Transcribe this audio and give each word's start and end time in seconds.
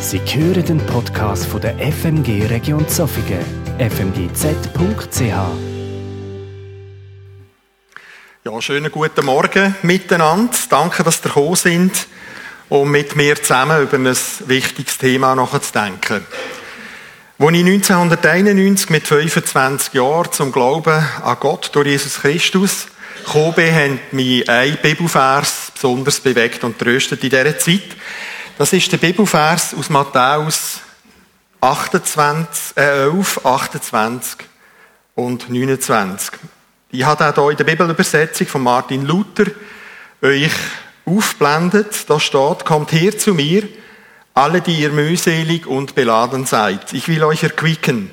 Sie 0.00 0.18
hören 0.18 0.64
den 0.64 0.78
Podcast 0.86 1.44
von 1.44 1.60
der 1.60 1.76
FMG 1.78 2.46
Region 2.46 2.88
Zofingen, 2.88 3.44
fmgz.ch. 3.78 5.20
Ja, 8.44 8.62
schönen 8.62 8.90
guten 8.90 9.26
Morgen 9.26 9.74
miteinander. 9.82 10.54
Danke, 10.70 11.04
dass 11.04 11.20
ihr 11.20 11.24
gekommen 11.24 11.54
sind, 11.54 12.06
um 12.70 12.90
mit 12.90 13.14
mir 13.14 13.36
zusammen 13.36 13.82
über 13.82 13.98
ein 13.98 14.16
wichtiges 14.46 14.96
Thema 14.96 15.34
nachzudenken. 15.34 16.24
Als 17.38 17.52
ich 17.52 17.64
1991 17.66 18.88
mit 18.88 19.06
25 19.06 19.92
Jahren 19.92 20.32
zum 20.32 20.50
Glauben 20.50 21.04
an 21.22 21.36
Gott 21.40 21.70
durch 21.74 21.88
Jesus 21.88 22.20
Christus 22.20 22.86
gekommen 23.26 23.52
bin, 23.54 23.74
hat 23.74 24.12
mich 24.12 24.48
ein 24.48 24.78
Bibelvers 24.80 25.72
besonders 25.74 26.20
bewegt 26.20 26.64
und 26.64 26.78
tröstet 26.78 27.22
in 27.22 27.30
dieser 27.30 27.58
Zeit. 27.58 27.96
Das 28.60 28.74
ist 28.74 28.92
der 28.92 28.98
Bibelvers 28.98 29.72
aus 29.72 29.88
Matthäus 29.88 30.80
28, 31.62 32.76
äh 32.76 33.06
11, 33.06 33.46
28 33.46 34.36
und 35.14 35.48
29. 35.48 36.38
Ich 36.90 37.02
habe 37.02 37.26
auch 37.26 37.34
hier 37.34 37.52
in 37.52 37.56
der 37.56 37.64
Bibelübersetzung 37.64 38.46
von 38.46 38.62
Martin 38.62 39.06
Luther 39.06 39.46
euch 40.20 40.52
aufblendet. 41.06 42.10
Da 42.10 42.20
steht, 42.20 42.66
kommt 42.66 42.92
her 42.92 43.16
zu 43.16 43.32
mir, 43.32 43.66
alle, 44.34 44.60
die 44.60 44.78
ihr 44.78 44.90
mühselig 44.90 45.66
und 45.66 45.94
beladen 45.94 46.44
seid. 46.44 46.92
Ich 46.92 47.08
will 47.08 47.24
euch 47.24 47.42
erquicken. 47.42 48.10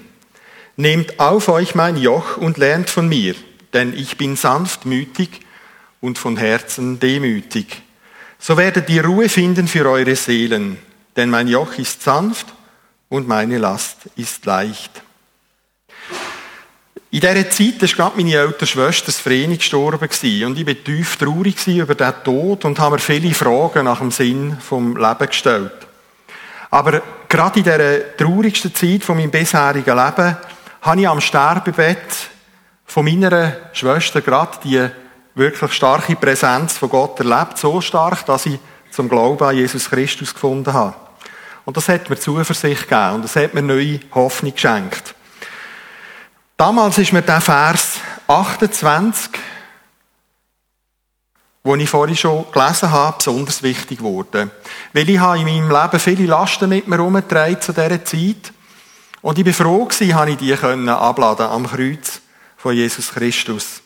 Nehmt 0.77 1.19
auf 1.19 1.49
euch 1.49 1.75
mein 1.75 1.97
Joch 1.97 2.37
und 2.37 2.55
lernt 2.55 2.89
von 2.89 3.09
mir, 3.09 3.35
denn 3.73 3.93
ich 3.93 4.15
bin 4.15 4.37
sanftmütig 4.37 5.41
und 5.99 6.17
von 6.17 6.37
Herzen 6.37 7.01
demütig. 7.01 7.83
So 8.39 8.57
werdet 8.57 8.89
ihr 8.89 9.03
Ruhe 9.03 9.29
finden 9.29 9.67
für 9.67 9.89
eure 9.89 10.15
Seelen, 10.15 10.77
denn 11.15 11.29
mein 11.29 11.47
Joch 11.47 11.77
ist 11.77 12.01
sanft 12.01 12.47
und 13.09 13.27
meine 13.27 13.57
Last 13.57 14.09
ist 14.15 14.45
leicht. 14.45 15.01
In 17.09 17.21
dieser 17.21 17.49
Zeit 17.49 17.81
war 17.81 17.87
gerade 17.87 18.17
meine 18.17 18.35
ältere 18.35 18.67
Schwester 18.67 19.11
Vreni 19.11 19.57
gestorben 19.57 20.09
und 20.45 20.59
ich 20.59 20.67
war 20.67 20.83
tief 20.83 21.15
traurig 21.15 21.65
über 21.67 21.95
den 21.95 22.13
Tod 22.23 22.65
und 22.65 22.79
habe 22.79 22.95
mir 22.95 23.01
viele 23.01 23.33
Fragen 23.33 23.85
nach 23.85 23.99
dem 23.99 24.11
Sinn 24.11 24.57
vom 24.59 24.95
Leben 24.97 25.27
gestellt. 25.27 25.87
Aber 26.69 27.01
gerade 27.29 27.59
in 27.59 27.63
dieser 27.63 28.17
traurigsten 28.17 28.75
Zeit 28.75 29.03
von 29.03 29.17
meinem 29.17 29.31
bisherigen 29.31 29.95
Leben 29.97 30.37
habe 30.81 31.01
ich 31.01 31.07
am 31.07 31.21
Sterbebett 31.21 32.29
von 32.85 33.05
meiner 33.05 33.53
Schwester 33.71 34.21
gerade 34.21 34.57
die 34.63 34.89
wirklich 35.37 35.73
starke 35.73 36.15
Präsenz 36.15 36.77
von 36.77 36.89
Gott 36.89 37.19
erlebt, 37.19 37.57
so 37.57 37.79
stark, 37.81 38.25
dass 38.25 38.45
ich 38.45 38.59
zum 38.91 39.07
Glauben 39.07 39.43
an 39.43 39.55
Jesus 39.55 39.89
Christus 39.89 40.33
gefunden 40.33 40.73
habe. 40.73 40.95
Und 41.65 41.77
das 41.77 41.89
hat 41.89 42.09
mir 42.09 42.17
Zuversicht 42.17 42.83
gegeben 42.89 43.15
und 43.15 43.23
das 43.23 43.35
hat 43.35 43.53
mir 43.53 43.61
neue 43.61 43.99
Hoffnung 44.13 44.53
geschenkt. 44.53 45.13
Damals 46.55 46.97
ist 46.97 47.13
mir 47.13 47.21
der 47.21 47.41
Vers 47.41 47.99
28, 48.27 49.31
wo 51.63 51.75
ich 51.75 51.89
vorhin 51.89 52.15
schon 52.15 52.45
gelesen 52.51 52.89
habe, 52.89 53.17
besonders 53.17 53.61
wichtig 53.61 53.99
geworden. 53.99 54.49
Weil 54.93 55.09
ich 55.09 55.19
habe 55.19 55.39
in 55.39 55.45
meinem 55.45 55.69
Leben 55.69 55.99
viele 55.99 56.25
Lasten 56.25 56.69
mit 56.69 56.87
mir 56.87 56.95
herumgetragen 56.95 57.61
zu 57.61 57.73
dieser 57.73 58.03
Zeit. 58.03 58.53
Und 59.21 59.37
ich 59.37 59.45
war 59.45 59.53
froh 59.53 59.85
gewesen, 59.85 60.15
habe 60.15 60.31
ich 60.31 60.37
die 60.37 60.53
abladen 60.53 61.47
am 61.47 61.67
Kreuz 61.67 62.21
von 62.55 62.73
Jesus 62.73 63.11
Christus. 63.11 63.81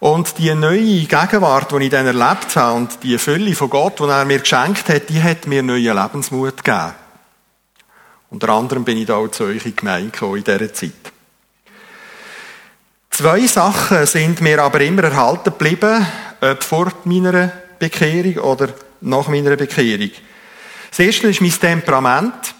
Und 0.00 0.38
die 0.38 0.54
neue 0.54 1.06
Gegenwart, 1.06 1.72
die 1.72 1.84
ich 1.84 1.90
dann 1.90 2.06
erlebt 2.06 2.54
habe, 2.54 2.76
und 2.76 3.02
die 3.02 3.18
Fülle 3.18 3.54
von 3.54 3.68
Gott, 3.68 3.98
die 3.98 4.04
er 4.04 4.24
mir 4.24 4.38
geschenkt 4.38 4.88
hat, 4.88 5.08
die 5.08 5.20
hat 5.20 5.46
mir 5.46 5.62
neuen 5.62 5.96
Lebensmut 5.96 6.62
gegeben. 6.62 6.94
Unter 8.30 8.50
anderem 8.50 8.84
bin 8.84 8.98
ich 8.98 9.06
da 9.06 9.16
auch 9.16 9.28
zu 9.28 9.44
euch 9.44 9.66
in 9.66 9.74
Gemeinde 9.74 10.12
in 10.20 10.44
dieser 10.44 10.72
Zeit. 10.72 10.92
Zwei 13.10 13.46
Sachen 13.48 14.06
sind 14.06 14.40
mir 14.40 14.62
aber 14.62 14.80
immer 14.82 15.02
erhalten 15.02 15.50
geblieben, 15.50 16.06
ob 16.40 16.62
vor 16.62 16.92
meiner 17.04 17.50
Bekehrung 17.78 18.36
oder 18.44 18.68
nach 19.00 19.26
meiner 19.26 19.56
Bekehrung. 19.56 20.10
Das 20.90 21.00
erste 21.00 21.28
ist 21.28 21.40
mein 21.40 21.50
Temperament, 21.50 22.54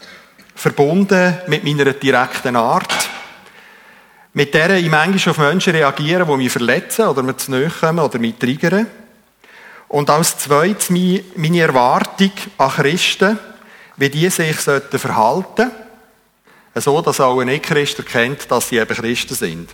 verbunden 0.57 1.39
mit 1.47 1.63
meiner 1.63 1.93
direkten 1.93 2.57
Art 2.57 3.09
mit 4.33 4.55
der 4.55 4.77
ich 4.77 4.91
manchmal 4.91 5.31
auf 5.31 5.39
Menschen 5.39 5.75
reagiere, 5.75 6.25
die 6.25 6.37
mich 6.37 6.53
verletzen 6.53 7.07
oder 7.07 7.23
mir 7.23 7.37
zu 7.37 7.51
nahe 7.51 7.71
kommen 7.71 7.99
oder 7.99 8.19
mich 8.19 8.37
triggern. 8.37 8.87
Und 9.89 10.11
als 10.11 10.39
zweites 10.39 10.91
meine 10.91 11.61
Erwartung 11.61 12.33
an 12.59 12.71
Christen, 12.71 13.39
wie 13.97 14.11
die 14.11 14.29
sich 14.29 14.57
verhalten 14.57 14.99
sollten, 15.01 15.71
so 16.75 17.01
dass 17.01 17.21
auch 17.21 17.41
ein 17.41 17.49
Nicht-Christ 17.49 17.99
erkennt, 17.99 18.51
dass 18.51 18.69
sie 18.69 18.77
eben 18.77 18.95
Christen 18.95 19.35
sind. 19.35 19.71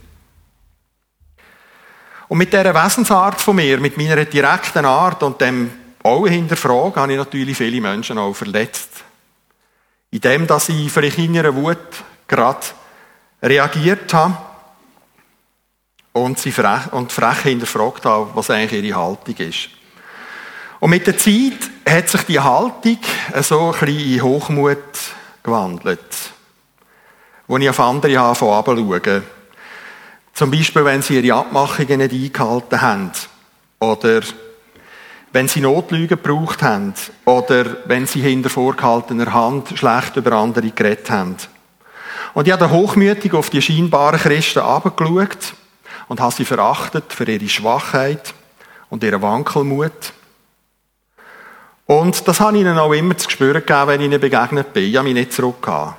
Und 2.28 2.38
mit 2.38 2.53
dieser 2.53 2.75
Wesensart 2.75 3.41
von 3.41 3.56
mir, 3.56 3.78
mit 3.78 3.97
meiner 3.97 4.25
direkten 4.25 4.84
Art 4.84 5.22
und 5.22 5.41
dem 5.41 5.71
auch 6.03 6.26
hinterfragen, 6.26 6.97
habe 6.97 7.12
ich 7.12 7.19
natürlich 7.19 7.56
viele 7.56 7.81
Menschen 7.81 8.19
auch 8.19 8.34
verletzt. 8.34 8.91
In 10.10 10.21
dem, 10.21 10.47
dass 10.47 10.69
ich 10.69 10.91
vielleicht 10.91 11.19
in 11.19 11.34
ihrer 11.34 11.54
Wut 11.54 11.78
gerade 12.26 12.66
reagiert 13.44 14.12
habe 14.15 14.37
und 16.12 16.38
sie 16.38 16.53
frech, 16.53 16.93
und 16.93 17.12
frech 17.12 17.41
hinterfragt 17.41 18.05
habe, 18.05 18.31
was 18.34 18.50
eigentlich 18.50 18.84
ihre 18.84 18.99
Haltung 18.99 19.37
ist. 19.37 19.69
Und 20.81 20.91
mit 20.91 21.06
der 21.06 21.19
Zeit 21.19 21.71
hat 21.88 22.09
sich 22.09 22.22
die 22.22 22.41
Haltung 22.41 22.99
so 23.43 23.72
ein 23.72 23.87
bisschen 23.87 24.12
in 24.12 24.22
Hochmut 24.22 24.78
gewandelt, 25.43 26.00
wo 27.47 27.59
ich 27.59 27.69
auf 27.69 27.81
andere 27.81 28.19
habe 28.19 28.37
schauen. 28.38 29.22
Zum 30.33 30.50
Beispiel, 30.50 30.84
wenn 30.84 31.03
sie 31.03 31.21
ihre 31.21 31.38
Abmachungen 31.38 31.99
nicht 31.99 32.12
eingehalten 32.12 32.81
haben 32.81 33.12
oder 33.78 34.22
wenn 35.33 35.49
sie 35.49 35.60
Notlügen 35.60 36.09
gebraucht 36.09 36.62
haben 36.62 36.94
oder 37.25 37.77
wenn 37.87 38.06
sie 38.06 38.21
hinter 38.21 38.50
vorgehaltener 38.50 39.33
Hand 39.33 39.77
schlecht 39.77 40.16
über 40.16 40.33
andere 40.33 40.71
geredet 40.71 41.10
haben. 41.10 41.37
Und 42.34 42.49
ich 42.49 42.53
habe 42.53 42.69
hochmütig 42.69 43.33
auf 43.33 43.49
die 43.49 43.62
scheinbaren 43.62 44.19
Christen 44.19 44.59
abgeschaut 44.59 45.55
und 46.09 46.21
habe 46.21 46.34
sie 46.34 46.45
verachtet 46.45 47.12
für 47.12 47.25
ihre 47.25 47.49
Schwachheit 47.49 48.34
und 48.91 49.05
ihren 49.05 49.22
Wankelmut. 49.22 50.12
Und 51.87 52.27
das 52.27 52.41
habe 52.41 52.56
ich 52.56 52.62
ihnen 52.62 52.78
auch 52.78 52.93
immer 52.93 53.17
zu 53.17 53.31
spüren 53.31 53.61
gegeben, 53.61 53.87
wenn 53.87 54.00
ich 54.00 54.06
ihnen 54.06 54.21
begegnet 54.21 54.72
bin. 54.72 54.84
Ich 54.84 54.97
habe 54.97 55.06
mich 55.06 55.15
nicht 55.15 55.33
zurückgehauen. 55.33 55.95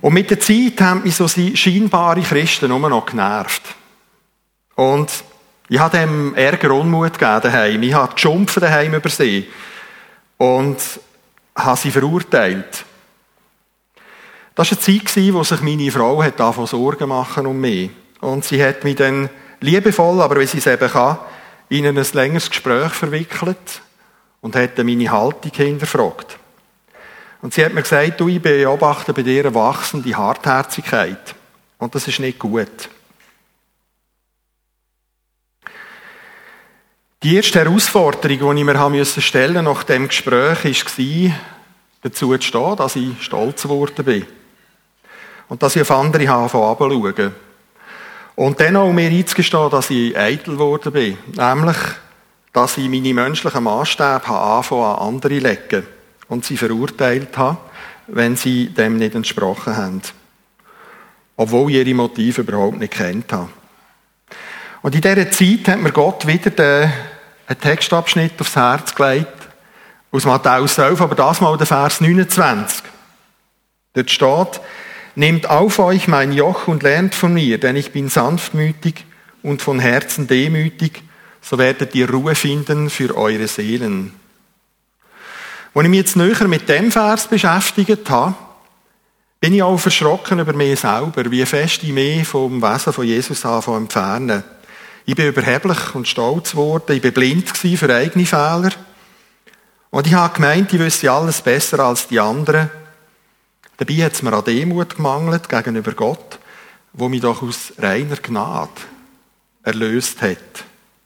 Und 0.00 0.14
mit 0.14 0.30
der 0.30 0.38
Zeit 0.38 0.80
haben 0.80 1.02
mich 1.02 1.16
so 1.16 1.26
scheinbare 1.26 2.20
Christen 2.20 2.68
nur 2.68 2.88
noch 2.88 3.06
genervt. 3.06 3.62
Und 4.76 5.10
ich 5.68 5.78
habe 5.80 5.98
dem 5.98 6.34
Ärger 6.36 6.72
Unmut 6.72 7.18
gegeben 7.18 7.40
daheim. 7.42 7.82
Ich 7.82 7.94
habe 7.94 8.14
geschumpft 8.14 8.62
daheim 8.62 8.94
über 8.94 9.08
sie. 9.08 9.48
Und 10.36 10.78
habe 11.56 11.76
sie 11.76 11.90
verurteilt. 11.90 12.85
Das 14.56 14.70
war 14.70 14.78
eine 14.78 15.04
Zeit, 15.04 15.34
wo 15.34 15.44
sich 15.44 15.60
meine 15.60 15.90
Frau 15.90 16.22
hat 16.22 16.38
Sorgen 16.66 17.10
machen 17.10 17.46
um 17.46 17.60
mich. 17.60 17.90
Und 18.22 18.42
sie 18.42 18.64
hat 18.64 18.84
mich 18.84 18.96
dann 18.96 19.28
liebevoll, 19.60 20.22
aber 20.22 20.40
wie 20.40 20.46
sie 20.46 20.58
es 20.58 20.66
eben 20.66 20.90
kann, 20.90 21.18
in 21.68 21.86
ein 21.86 21.94
längeres 21.94 22.48
Gespräch 22.48 22.92
verwickelt 22.92 23.82
und 24.40 24.56
hat 24.56 24.78
dann 24.78 24.86
meine 24.86 25.10
Haltung 25.10 25.52
hinterfragt. 25.52 26.38
Und 27.42 27.52
sie 27.52 27.66
hat 27.66 27.74
mir 27.74 27.82
gesagt, 27.82 28.18
du, 28.18 28.28
ich 28.28 28.40
beobachte 28.40 29.12
bei 29.12 29.22
dir 29.22 29.44
eine 29.44 29.54
wachsende 29.54 30.16
Hartherzigkeit. 30.16 31.34
Und 31.76 31.94
das 31.94 32.08
ist 32.08 32.18
nicht 32.18 32.38
gut. 32.38 32.88
Die 37.22 37.36
erste 37.36 37.58
Herausforderung, 37.58 38.56
die 38.56 38.60
ich 38.60 38.66
mir 38.66 39.04
stellen 39.04 39.64
musste 39.64 39.70
nach 39.74 39.82
dem 39.82 40.08
Gespräch, 40.08 40.64
war, 40.64 41.36
dazu 42.00 42.34
zu 42.38 42.42
stehen, 42.42 42.76
dass 42.76 42.96
ich 42.96 43.22
stolz 43.22 43.64
geworden 43.64 44.04
bin. 44.04 44.26
Und 45.48 45.62
dass 45.62 45.76
ich 45.76 45.82
auf 45.82 45.90
andere 45.90 46.28
habe 46.28 46.48
schauen. 46.50 47.34
Und 48.34 48.60
dann 48.60 48.76
auch 48.76 48.92
mir 48.92 49.08
einzugestehen, 49.08 49.70
dass 49.70 49.90
ich 49.90 50.16
eitel 50.16 50.54
geworden 50.54 50.92
bin. 50.92 51.16
Nämlich, 51.34 51.76
dass 52.52 52.76
ich 52.76 52.88
meine 52.88 53.14
menschlichen 53.14 53.64
Maßstäbe 53.64 54.28
anfangen 54.28 54.82
an 54.82 54.98
andere 54.98 55.38
legen 55.38 55.86
und 56.28 56.44
sie 56.44 56.56
verurteilt 56.56 57.36
habe, 57.38 57.58
wenn 58.06 58.36
sie 58.36 58.68
dem 58.68 58.98
nicht 58.98 59.14
entsprochen 59.14 59.76
haben. 59.76 60.02
Obwohl 61.36 61.70
ich 61.70 61.76
ihre 61.76 61.94
Motive 61.94 62.42
überhaupt 62.42 62.78
nicht 62.78 62.94
kennt 62.94 63.32
habe. 63.32 63.48
Und 64.82 64.94
in 64.94 65.00
dieser 65.00 65.30
Zeit 65.30 65.68
hat 65.68 65.80
mir 65.80 65.92
Gott 65.92 66.26
wieder 66.26 66.90
einen 67.46 67.60
Textabschnitt 67.60 68.40
aufs 68.40 68.56
Herz 68.56 68.94
gelegt, 68.94 69.28
aus 70.12 70.24
Matthäus 70.24 70.78
11, 70.78 71.00
aber 71.00 71.14
das 71.14 71.40
mal 71.40 71.56
der 71.56 71.66
Vers 71.66 72.00
29. 72.00 72.82
Dort 73.94 74.10
steht, 74.10 74.60
Nehmt 75.18 75.48
auf 75.48 75.78
euch 75.78 76.08
mein 76.08 76.30
Joch 76.30 76.68
und 76.68 76.82
lernt 76.82 77.14
von 77.14 77.32
mir, 77.32 77.58
denn 77.58 77.74
ich 77.74 77.90
bin 77.90 78.10
sanftmütig 78.10 79.06
und 79.42 79.62
von 79.62 79.78
Herzen 79.80 80.26
demütig, 80.26 81.02
so 81.40 81.56
werdet 81.56 81.94
ihr 81.94 82.10
Ruhe 82.10 82.34
finden 82.34 82.90
für 82.90 83.16
eure 83.16 83.48
Seelen. 83.48 84.12
Als 85.72 85.84
ich 85.84 85.90
mich 85.90 86.00
jetzt 86.00 86.16
näher 86.16 86.46
mit 86.48 86.68
dem 86.68 86.92
Vers 86.92 87.28
beschäftigt 87.28 88.10
habe, 88.10 88.34
bin 89.40 89.54
ich 89.54 89.62
auch 89.62 89.78
verschrocken 89.78 90.38
über 90.38 90.52
mich 90.52 90.80
selber, 90.80 91.30
wie 91.30 91.46
fest 91.46 91.82
ich 91.82 91.92
mich 91.92 92.28
vom 92.28 92.60
Wesen 92.60 92.92
von 92.92 93.06
Jesus 93.06 93.46
anfange 93.46 93.78
entfernen. 93.78 94.44
Ich 95.06 95.14
bin 95.14 95.28
überheblich 95.28 95.94
und 95.94 96.06
stolz 96.06 96.50
geworden, 96.50 96.94
ich 96.94 97.00
bin 97.00 97.14
blind 97.14 97.56
für 97.56 97.94
eigene 97.94 98.26
Fehler. 98.26 98.70
Und 99.88 100.06
ich 100.06 100.12
habe 100.12 100.34
gemeint, 100.34 100.74
ich 100.74 100.78
wüsste 100.78 101.10
alles 101.10 101.40
besser 101.40 101.78
als 101.78 102.06
die 102.06 102.20
anderen. 102.20 102.68
Dabei 103.78 103.94
hat 104.04 104.12
es 104.12 104.22
mir 104.22 104.32
an 104.32 104.44
Demut 104.44 104.96
gemangelt 104.96 105.48
gegenüber 105.48 105.92
Gott, 105.92 106.38
wo 106.92 107.08
mich 107.08 107.20
doch 107.20 107.42
aus 107.42 107.72
reiner 107.78 108.16
Gnade 108.16 108.70
erlöst 109.62 110.22
hat. 110.22 110.38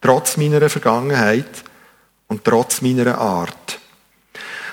Trotz 0.01 0.37
meiner 0.37 0.69
Vergangenheit 0.71 1.65
und 2.29 2.45
trotz 2.45 2.81
meiner 2.81 3.19
Art. 3.19 3.81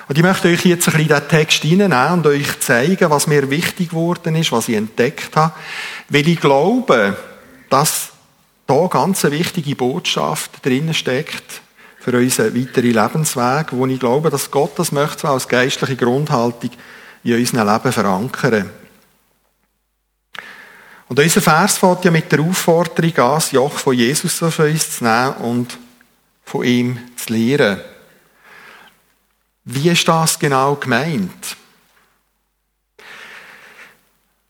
Und 0.08 0.16
ich 0.16 0.22
möchte 0.22 0.48
euch 0.48 0.64
jetzt 0.64 0.88
ein 0.88 0.94
bisschen 0.94 1.08
den 1.08 1.28
Text 1.28 1.62
hineinnehmen 1.62 2.20
und 2.20 2.26
euch 2.28 2.60
zeigen, 2.60 3.10
was 3.10 3.26
mir 3.26 3.50
wichtig 3.50 3.90
geworden 3.90 4.36
ist, 4.36 4.52
was 4.52 4.68
ich 4.68 4.76
entdeckt 4.76 5.36
habe. 5.36 5.52
Weil 6.08 6.28
ich 6.28 6.40
glaube, 6.40 7.16
dass 7.68 8.10
da 8.66 8.86
ganz 8.86 9.24
eine 9.24 9.38
wichtige 9.38 9.76
Botschaft 9.76 10.64
drinnen 10.64 10.94
steckt 10.94 11.60
für 11.98 12.16
unseren 12.16 12.54
weiteren 12.54 12.92
Lebensweg, 12.92 13.66
wo 13.72 13.86
ich 13.86 14.00
glaube, 14.00 14.30
dass 14.30 14.50
Gott 14.50 14.78
das 14.78 14.92
möchte 14.92 15.28
als 15.28 15.48
geistliche 15.48 15.96
Grundhaltung 15.96 16.70
in 17.24 17.34
unserem 17.34 17.68
Leben 17.68 17.92
verankern. 17.92 18.70
Und 21.08 21.18
unser 21.18 21.40
Vers 21.40 21.78
fängt 21.78 22.04
ja 22.04 22.10
mit 22.10 22.30
der 22.30 22.40
Aufforderung 22.40 23.16
an, 23.16 23.34
das 23.36 23.52
Joch 23.52 23.78
von 23.78 23.94
Jesus 23.94 24.42
auf 24.42 24.58
uns 24.58 24.96
zu 24.98 25.04
nehmen 25.04 25.34
und 25.36 25.78
von 26.44 26.64
ihm 26.64 26.98
zu 27.16 27.32
lehren. 27.32 27.80
Wie 29.64 29.88
ist 29.90 30.06
das 30.06 30.38
genau 30.38 30.74
gemeint? 30.74 31.56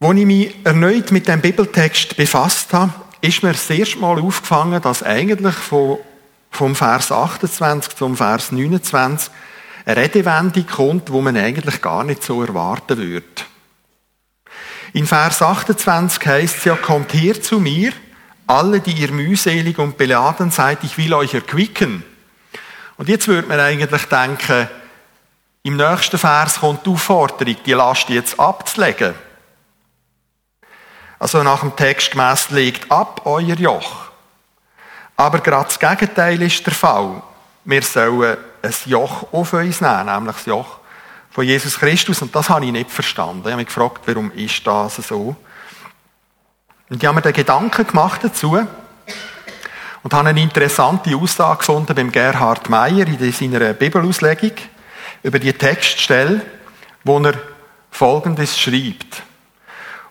Als 0.01 0.17
ich 0.17 0.27
mich 0.27 0.55
erneut 0.65 1.11
mit 1.11 1.27
dem 1.27 1.41
Bibeltext 1.41 2.17
befasst 2.17 2.73
habe, 2.73 2.93
ist 3.21 3.43
mir 3.43 3.53
das 3.53 3.69
erste 3.69 3.99
Mal 3.99 4.21
aufgefangen, 4.21 4.81
dass 4.81 5.03
eigentlich 5.03 5.57
vom 5.57 6.77
Vers 6.77 7.11
28 7.11 7.97
zum 7.97 8.17
Vers 8.17 8.53
29 8.53 9.33
eine 9.89 10.03
Redewendung 10.03 10.67
kommt, 10.67 11.11
wo 11.11 11.23
man 11.23 11.37
eigentlich 11.39 11.81
gar 11.81 12.05
nicht 12.05 12.23
so 12.23 12.43
erwarten 12.43 12.99
würde. 12.99 13.25
In 14.93 15.07
Vers 15.07 15.41
28 15.41 16.27
heißt 16.27 16.59
es 16.59 16.65
ja, 16.65 16.77
kommt 16.77 17.15
her 17.15 17.41
zu 17.41 17.59
mir, 17.59 17.93
alle, 18.47 18.81
die 18.81 18.93
ihr 18.93 19.11
mühselig 19.13 19.79
und 19.79 19.97
beladen 19.97 20.51
seid, 20.51 20.85
ich 20.85 20.99
will 20.99 21.15
euch 21.15 21.33
erquicken. 21.33 22.05
Und 22.99 23.09
jetzt 23.09 23.29
würde 23.29 23.49
man 23.49 23.61
eigentlich 23.61 24.05
denken, 24.05 24.69
im 25.63 25.77
nächsten 25.77 26.19
Vers 26.19 26.61
kommt 26.61 26.85
die 26.85 26.91
Aufforderung, 26.91 27.57
die 27.65 27.73
Last 27.73 28.11
jetzt 28.11 28.39
abzulegen. 28.39 29.15
Also 31.19 31.43
nach 31.43 31.61
dem 31.61 31.77
Text 31.77 32.11
gemäss 32.11 32.51
legt 32.51 32.91
ab 32.91 33.23
euer 33.25 33.57
Joch. 33.57 34.11
Aber 35.17 35.41
gerade 35.41 35.65
das 35.65 35.79
Gegenteil 35.79 36.41
ist 36.43 36.65
der 36.67 36.75
Fall. 36.75 37.23
Wir 37.65 37.83
sollen 37.83 38.37
ein 38.63 38.75
Joch 38.87 39.33
auf 39.33 39.53
uns 39.53 39.81
nehmen, 39.81 40.07
nämlich 40.07 40.37
das 40.37 40.47
Joch 40.47 40.79
von 41.31 41.45
Jesus 41.45 41.79
Christus. 41.79 42.23
Und 42.23 42.35
das 42.35 42.49
habe 42.49 42.65
ich 42.65 42.73
nicht 42.73 42.91
verstanden. 42.91 43.43
Ich 43.45 43.47
habe 43.47 43.57
mich 43.57 43.67
gefragt, 43.67 44.03
warum 44.07 44.31
ist 44.33 44.67
das 44.67 44.97
so? 44.97 45.37
Und 46.91 47.03
ich 47.03 47.07
habe 47.07 47.17
mir 47.17 47.23
den 47.23 47.33
Gedanken 47.33 47.87
gemacht 47.87 48.21
dazu 48.23 48.59
und 50.03 50.15
habe 50.15 50.29
eine 50.29 50.41
interessante 50.41 51.15
Aussage 51.17 51.59
gefunden 51.59 51.95
beim 51.95 52.11
Gerhard 52.11 52.69
Meyer 52.71 53.07
in 53.07 53.33
seiner 53.33 53.75
Bibelauslegung 53.75 54.53
über 55.23 55.39
die 55.39 55.53
Textstelle, 55.53 56.41
wo 57.05 57.19
er 57.21 57.35
Folgendes 57.91 58.59
schreibt. 58.59 59.23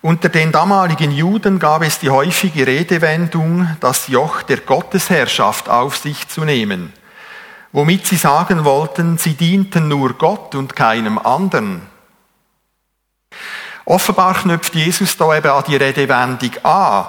Unter 0.02 0.30
den 0.30 0.52
damaligen 0.52 1.12
Juden 1.12 1.58
gab 1.58 1.82
es 1.82 2.00
die 2.00 2.10
häufige 2.10 2.68
Redewendung, 2.68 3.76
das 3.80 4.08
Joch 4.08 4.44
der 4.44 4.58
Gottesherrschaft 4.58 5.70
auf 5.70 5.98
sich 5.98 6.28
zu 6.28 6.46
nehmen, 6.46 6.94
womit 7.78 8.08
sie 8.08 8.16
sagen 8.16 8.66
wollten, 8.66 9.20
sie 9.20 9.36
dienten 9.36 9.88
nur 9.88 10.14
Gott 10.14 10.56
und 10.56 10.76
keinem 10.76 11.20
anderen. 11.20 11.84
Offenbar 13.86 14.34
knüpft 14.34 14.74
Jesus 14.74 15.16
da 15.16 15.38
eben 15.38 15.52
an 15.52 15.64
die 15.68 15.76
Redewendung 15.76 16.54
an, 16.64 17.06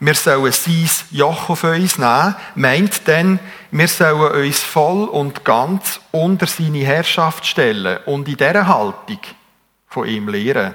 wir 0.00 0.14
sollen 0.14 0.52
sein 0.52 0.90
Joch 1.12 1.48
auf 1.48 1.64
uns 1.64 1.96
nehmen, 1.96 2.34
meint 2.56 3.06
denn, 3.06 3.40
wir 3.70 3.88
sollen 3.88 4.44
uns 4.44 4.60
voll 4.60 5.04
und 5.04 5.46
ganz 5.46 5.98
unter 6.10 6.46
seine 6.46 6.84
Herrschaft 6.84 7.46
stellen 7.46 8.00
und 8.04 8.28
in 8.28 8.36
dieser 8.36 8.66
Haltung 8.66 9.20
von 9.86 10.06
ihm 10.06 10.28
lehren. 10.28 10.74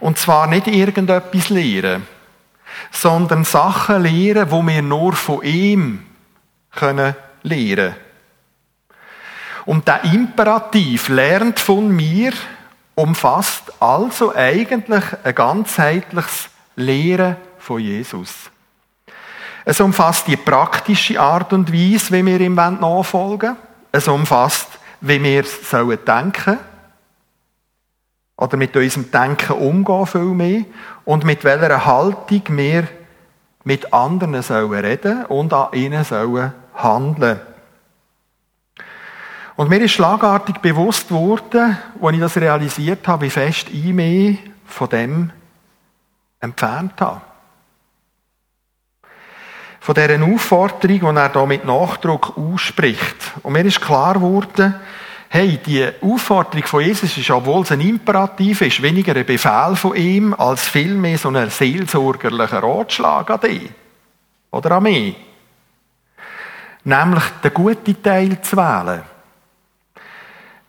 Und 0.00 0.18
zwar 0.18 0.48
nicht 0.48 0.66
irgendetwas 0.66 1.50
lehren, 1.50 2.04
sondern 2.90 3.44
Sachen 3.44 4.02
lehren, 4.02 4.50
wo 4.50 4.60
wir 4.60 4.82
nur 4.82 5.12
von 5.12 5.42
ihm 5.42 6.04
können 6.72 7.14
lehren. 7.42 7.94
Und 9.66 9.86
der 9.86 10.04
Imperativ 10.04 11.08
lernt 11.08 11.60
von 11.60 11.88
mir 11.88 12.32
umfasst 12.94 13.72
also 13.80 14.34
eigentlich 14.34 15.04
ein 15.24 15.34
ganzheitliches 15.34 16.50
Lehren 16.76 17.36
von 17.58 17.80
Jesus. 17.80 18.50
Es 19.64 19.80
umfasst 19.80 20.26
die 20.26 20.36
praktische 20.36 21.20
Art 21.20 21.52
und 21.52 21.72
Weise, 21.72 22.12
wie 22.12 22.24
wir 22.24 22.40
ihm 22.40 22.54
nachfolgen 22.54 23.50
wollen. 23.50 23.56
Es 23.92 24.08
umfasst, 24.08 24.68
wie 25.00 25.22
wir 25.22 25.44
sollen 25.44 25.98
denken 26.04 26.58
oder 28.36 28.56
mit 28.56 28.74
unserem 28.74 29.10
Denken 29.10 29.52
umgehen 29.52 30.06
viel 30.06 30.20
mehr 30.22 30.64
und 31.04 31.24
mit 31.24 31.44
welcher 31.44 31.84
Haltung 31.84 32.42
wir 32.48 32.88
mit 33.64 33.92
anderen 33.92 34.42
sollen 34.42 34.84
reden 34.84 35.26
und 35.26 35.52
an 35.52 35.68
ihnen 35.74 36.04
sollen 36.04 36.52
handeln. 36.82 37.40
Und 39.56 39.68
mir 39.68 39.80
ist 39.80 39.92
schlagartig 39.92 40.58
bewusst 40.58 41.08
geworden, 41.08 41.76
als 42.00 42.14
ich 42.14 42.20
das 42.20 42.36
realisiert 42.36 43.06
habe, 43.06 43.26
wie 43.26 43.30
fest 43.30 43.68
ich 43.70 43.84
mich 43.84 44.38
von 44.64 44.88
dem 44.88 45.30
entfernt 46.40 47.00
habe 47.00 47.20
von 49.80 49.94
dieser 49.94 50.22
Aufforderung, 50.22 51.00
die 51.00 51.20
er 51.20 51.28
da 51.30 51.46
mit 51.46 51.64
Nachdruck 51.64 52.36
ausspricht. 52.36 53.16
Und 53.42 53.54
mir 53.54 53.64
ist 53.64 53.80
klar 53.80 54.14
geworden, 54.14 54.74
hey, 55.30 55.58
die 55.64 55.88
Aufforderung 56.02 56.66
von 56.66 56.84
Jesus 56.84 57.16
ist, 57.16 57.30
obwohl 57.30 57.62
es 57.62 57.72
ein 57.72 57.80
Imperativ 57.80 58.60
ist, 58.60 58.82
weniger 58.82 59.16
ein 59.16 59.24
Befehl 59.24 59.74
von 59.76 59.96
ihm, 59.96 60.34
als 60.34 60.68
vielmehr 60.68 61.16
so 61.16 61.30
ein 61.30 61.48
seelsorgerlicher 61.48 62.62
Ratschlag 62.62 63.30
an 63.30 63.40
dich. 63.40 63.70
Oder 64.50 64.72
an 64.72 64.82
mich. 64.82 65.16
Nämlich 66.84 67.24
den 67.44 67.54
guten 67.54 68.02
Teil 68.02 68.40
zu 68.40 68.56
wählen. 68.56 69.02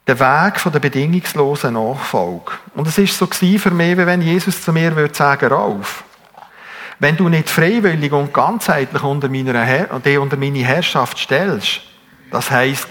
Den 0.07 0.19
Weg 0.19 0.59
von 0.59 0.71
der 0.71 0.79
bedingungslosen 0.79 1.73
Nachfolge. 1.73 2.51
Und 2.75 2.87
es 2.87 2.97
ist 2.97 3.17
so 3.17 3.27
für 3.27 3.71
mich, 3.71 3.97
wie 3.97 4.05
wenn 4.05 4.21
Jesus 4.21 4.61
zu 4.61 4.73
mir 4.73 4.95
würde 4.95 5.13
sagen, 5.13 5.51
Rauf, 5.51 6.03
wenn 6.99 7.17
du 7.17 7.29
nicht 7.29 7.49
freiwillig 7.49 8.11
und 8.11 8.33
ganzheitlich 8.33 9.03
unter, 9.03 9.29
meiner 9.29 9.63
Her 9.63 9.89
unter 9.91 10.37
meine 10.37 10.59
Herrschaft 10.59 11.17
stellst, 11.17 11.81
das 12.29 12.51
heißt, 12.51 12.87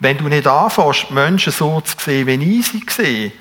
wenn 0.00 0.18
du 0.18 0.28
nicht 0.28 0.46
anfängst, 0.48 1.12
Menschen 1.12 1.52
so 1.52 1.80
zu 1.80 1.96
sehen, 1.98 2.26
wie 2.26 2.58
ich 2.58 2.66
sie 2.66 2.84
sehe, 2.88 3.32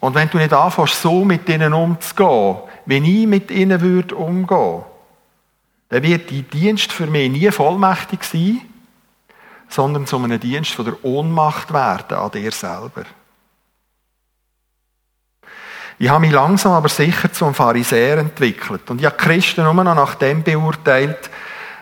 und 0.00 0.14
wenn 0.14 0.30
du 0.30 0.38
nicht 0.38 0.52
anfängst, 0.52 1.02
so 1.02 1.24
mit 1.24 1.48
ihnen 1.48 1.74
umzugehen, 1.74 2.56
wie 2.86 3.22
ich 3.22 3.26
mit 3.26 3.50
ihnen 3.50 3.80
würde 3.80 4.14
umgehen, 4.14 4.84
dann 5.88 6.02
wird 6.02 6.30
dein 6.30 6.48
Dienst 6.50 6.92
für 6.92 7.06
mich 7.06 7.30
nie 7.30 7.50
vollmächtig 7.50 8.24
sein, 8.24 8.62
sondern 9.68 10.06
zu 10.06 10.16
einem 10.18 10.40
Dienst 10.40 10.72
von 10.72 10.84
der 10.84 11.04
Ohnmacht 11.04 11.72
werden 11.72 12.16
an 12.16 12.30
dir 12.30 12.52
selber. 12.52 13.04
Ich 15.98 16.08
habe 16.10 16.20
mich 16.20 16.32
langsam 16.32 16.72
aber 16.72 16.88
sicher 16.88 17.32
zum 17.32 17.54
Pharisäer 17.54 18.18
entwickelt. 18.18 18.90
Und 18.90 19.00
ich 19.00 19.06
habe 19.06 19.16
Christen 19.16 19.64
nur 19.64 19.72
noch 19.72 19.94
nach 19.94 20.14
dem 20.16 20.42
beurteilt, 20.42 21.30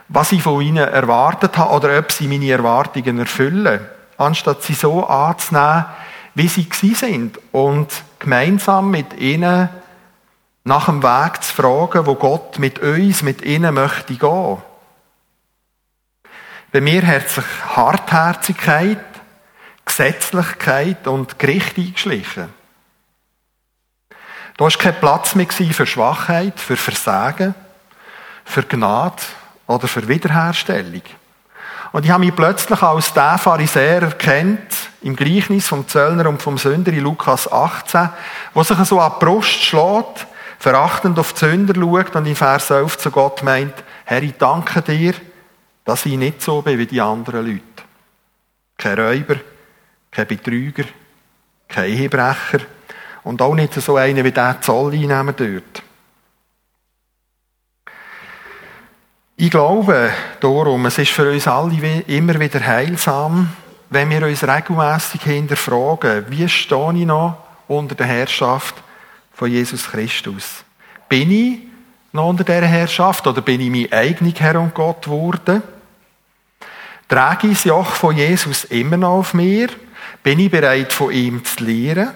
was 0.08 0.32
ich 0.32 0.42
von 0.42 0.60
ihnen 0.60 0.88
erwartet 0.88 1.56
habe 1.58 1.74
oder 1.74 1.98
ob 1.98 2.12
sie 2.12 2.28
meine 2.28 2.50
Erwartungen 2.50 3.18
erfüllen. 3.18 3.80
Anstatt 4.16 4.62
sie 4.62 4.74
so 4.74 5.04
anzunehmen, 5.06 5.86
wie 6.34 6.48
sie 6.48 6.94
sind 6.94 7.38
und 7.52 7.88
gemeinsam 8.20 8.90
mit 8.90 9.18
ihnen 9.18 9.68
nach 10.64 10.86
dem 10.86 11.02
Weg 11.02 11.42
zu 11.42 11.54
fragen, 11.54 12.06
wo 12.06 12.14
Gott 12.14 12.58
mit 12.58 12.78
uns, 12.78 13.22
mit 13.22 13.42
ihnen 13.42 13.74
möchte 13.74 14.14
gehen. 14.14 14.58
Bei 16.74 16.80
mir 16.80 17.06
hat 17.06 17.28
sich 17.28 17.44
Hartherzigkeit, 17.76 18.98
Gesetzlichkeit 19.84 21.06
und 21.06 21.38
Gericht 21.38 21.78
eingeschlichen. 21.78 22.52
Da 24.56 24.64
war 24.64 24.70
kein 24.72 24.98
Platz 24.98 25.36
mehr 25.36 25.46
für 25.46 25.86
Schwachheit, 25.86 26.58
für 26.58 26.74
Versagen, 26.74 27.54
für 28.44 28.64
Gnade 28.64 29.22
oder 29.68 29.86
für 29.86 30.08
Wiederherstellung. 30.08 31.02
Und 31.92 32.06
ich 32.06 32.10
habe 32.10 32.24
mich 32.24 32.34
plötzlich 32.34 32.82
als 32.82 33.14
der 33.14 33.38
Pharisäer 33.38 34.02
erkannt, 34.02 34.90
im 35.02 35.14
Gleichnis 35.14 35.68
vom 35.68 35.86
Zöllner 35.86 36.28
und 36.28 36.42
vom 36.42 36.58
Sünder 36.58 36.92
in 36.92 37.04
Lukas 37.04 37.52
18, 37.52 38.10
wo 38.52 38.64
sich 38.64 38.78
so 38.78 38.98
an 38.98 39.12
die 39.14 39.24
Brust 39.24 39.62
schlägt, 39.62 40.26
verachtend 40.58 41.20
auf 41.20 41.34
die 41.34 41.38
Sünder 41.38 41.74
schaut 41.76 42.16
und 42.16 42.26
in 42.26 42.34
Vers 42.34 42.68
11 42.70 42.98
zu 42.98 43.12
Gott 43.12 43.44
meint, 43.44 43.74
Herr, 44.06 44.24
ich 44.24 44.36
danke 44.38 44.82
dir, 44.82 45.14
dass 45.84 46.06
ich 46.06 46.16
nicht 46.16 46.40
so 46.42 46.62
bin 46.62 46.78
wie 46.78 46.86
die 46.86 47.00
anderen 47.00 47.46
Leute. 47.46 47.62
Kein 48.76 48.98
Räuber, 48.98 49.36
kein 50.10 50.26
Betrüger, 50.26 50.84
kein 51.68 51.90
Ehebrecher 51.90 52.60
und 53.24 53.40
auch 53.42 53.54
nicht 53.54 53.74
so 53.74 53.96
einer 53.96 54.24
wie 54.24 54.32
der 54.32 54.60
Zolleinnehmer 54.60 55.32
dort. 55.32 55.82
Ich 59.36 59.50
glaube 59.50 60.12
darum, 60.40 60.86
es 60.86 60.98
ist 60.98 61.10
für 61.10 61.30
uns 61.30 61.48
alle 61.48 62.02
immer 62.06 62.38
wieder 62.38 62.60
heilsam, 62.60 63.50
wenn 63.90 64.10
wir 64.10 64.26
uns 64.26 64.46
regelmässig 64.46 65.22
hinterfragen, 65.22 66.26
wie 66.28 66.48
stehe 66.48 66.92
ich 66.94 67.04
noch 67.04 67.38
unter 67.66 67.94
der 67.94 68.06
Herrschaft 68.06 68.76
von 69.32 69.50
Jesus 69.50 69.90
Christus? 69.90 70.64
Bin 71.08 71.30
ich 71.30 71.58
noch 72.12 72.28
unter 72.28 72.44
dieser 72.44 72.66
Herrschaft 72.66 73.26
oder 73.26 73.40
bin 73.42 73.60
ich 73.60 73.70
mein 73.70 73.92
eigener 73.92 74.32
Herr 74.36 74.60
und 74.60 74.72
Gott 74.72 75.02
geworden? 75.02 75.62
Trage 77.08 77.48
ich 77.48 77.54
das 77.54 77.64
Joch 77.64 77.92
von 77.92 78.16
Jesus 78.16 78.64
immer 78.64 78.96
noch 78.96 79.18
auf 79.18 79.34
mir? 79.34 79.68
Bin 80.22 80.38
ich 80.38 80.50
bereit, 80.50 80.92
von 80.92 81.12
ihm 81.12 81.44
zu 81.44 81.64
lernen? 81.64 82.14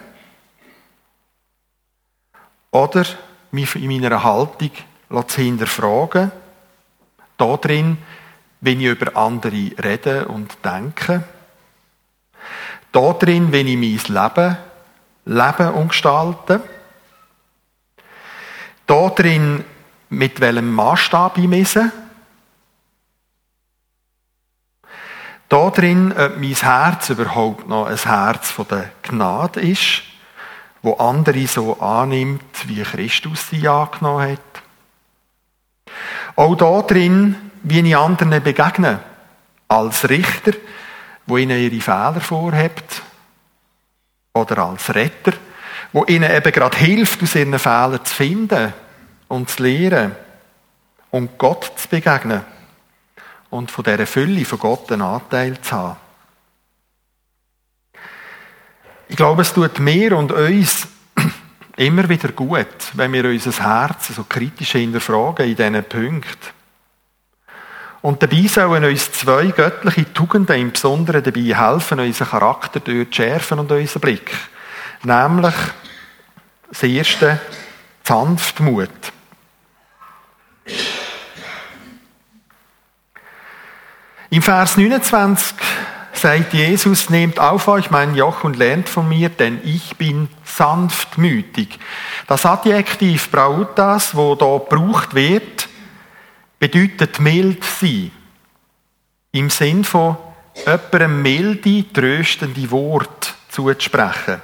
Oder 2.70 3.04
mich 3.50 3.74
in 3.76 3.88
meiner 3.88 4.22
Haltung 4.22 4.70
zu 5.26 5.40
hinterfragen? 5.40 6.32
Da 7.36 7.56
drin, 7.56 7.98
wenn 8.60 8.80
ich 8.80 8.86
über 8.86 9.16
andere 9.16 9.70
rede 9.82 10.26
und 10.28 10.56
denke? 10.64 11.22
Da 12.90 13.12
drin, 13.12 13.52
wenn 13.52 13.68
ich 13.68 13.76
mein 13.76 14.22
Leben 14.22 14.56
leben 15.24 15.74
und 15.74 15.88
gestalten? 15.88 16.62
Da 18.86 19.08
drin, 19.10 19.64
mit 20.08 20.40
welchem 20.40 20.74
Maßstab 20.74 21.36
ich 21.36 21.46
messe? 21.46 21.92
Da 25.48 25.70
ob 26.12 26.36
mein 26.38 26.54
Herz 26.54 27.08
überhaupt 27.08 27.68
noch 27.68 27.86
ein 27.86 27.96
Herz 27.96 28.50
von 28.50 28.68
der 28.68 28.90
Gnade 29.02 29.60
ist, 29.60 30.02
wo 30.82 30.94
andere 30.94 31.46
so 31.46 31.80
annimmt, 31.80 32.68
wie 32.68 32.82
Christus 32.82 33.48
sie 33.48 33.66
angenommen 33.66 34.32
hat. 34.32 34.62
Auch 36.36 36.54
da 36.54 36.82
wie 37.62 37.80
ich 37.80 37.96
anderen 37.96 38.42
begegne, 38.42 39.00
als 39.68 40.08
Richter, 40.08 40.52
wo 41.26 41.38
ihnen 41.38 41.58
ihre 41.58 41.80
Fehler 41.80 42.20
vorhebt, 42.20 43.02
oder 44.34 44.58
als 44.58 44.94
Retter, 44.94 45.32
wo 45.92 46.04
ihnen 46.04 46.30
eben 46.30 46.52
gerade 46.52 46.76
hilft, 46.76 47.22
aus 47.22 47.34
ihren 47.34 47.58
Fehlern 47.58 48.04
zu 48.04 48.14
finden 48.14 48.72
und 49.28 49.48
zu 49.48 49.62
lehren 49.62 50.14
und 51.10 51.38
Gott 51.38 51.72
zu 51.76 51.88
begegnen 51.88 52.44
und 53.50 53.70
von 53.70 53.84
dieser 53.84 54.06
Fülle 54.06 54.44
von 54.44 54.58
Gott 54.58 54.92
einen 54.92 55.02
Anteil 55.02 55.60
zu 55.60 55.72
haben. 55.72 55.96
Ich 59.08 59.16
glaube, 59.16 59.42
es 59.42 59.54
tut 59.54 59.78
mir 59.80 60.16
und 60.16 60.32
uns 60.32 60.86
immer 61.76 62.08
wieder 62.08 62.28
gut, 62.32 62.66
wenn 62.92 63.12
wir 63.12 63.24
unser 63.24 63.52
Herz 63.52 64.08
so 64.08 64.24
kritisch 64.24 64.72
hinterfragen 64.72 65.46
in 65.46 65.56
diesen 65.56 65.84
Punkten. 65.84 66.58
Und 68.00 68.22
dabei 68.22 68.46
sollen 68.46 68.84
uns 68.84 69.12
zwei 69.12 69.46
göttliche 69.46 70.12
Tugenden 70.12 70.60
im 70.60 70.72
Besonderen 70.72 71.22
dabei 71.22 71.40
helfen, 71.40 71.98
unseren 71.98 72.28
Charakter 72.28 72.80
dort 72.80 73.08
zu 73.08 73.12
schärfen 73.12 73.58
und 73.58 73.72
unseren 73.72 74.00
Blick. 74.00 74.30
Nämlich 75.02 75.54
das 76.68 76.82
erste, 76.82 77.40
Sanftmut. 78.04 78.88
Im 84.30 84.42
Vers 84.42 84.76
29 84.76 85.56
sagt 86.12 86.52
Jesus, 86.52 87.08
nehmt 87.08 87.40
auf 87.40 87.66
euch 87.66 87.90
mein 87.90 88.14
Joch 88.14 88.44
und 88.44 88.56
lernt 88.56 88.86
von 88.86 89.08
mir, 89.08 89.30
denn 89.30 89.58
ich 89.64 89.96
bin 89.96 90.28
sanftmütig. 90.44 91.78
Das 92.26 92.44
Adjektiv 92.44 93.30
Brautas, 93.30 94.14
wo 94.14 94.34
da 94.34 94.58
gebraucht 94.58 95.14
wird, 95.14 95.68
bedeutet 96.58 97.20
mild 97.20 97.64
sein. 97.64 98.10
Im 99.32 99.48
Sinn 99.48 99.82
von 99.82 100.18
jemandem 100.66 101.22
milde, 101.22 101.90
tröstende 101.90 102.70
Wort 102.70 103.34
zuzusprechen. 103.48 104.42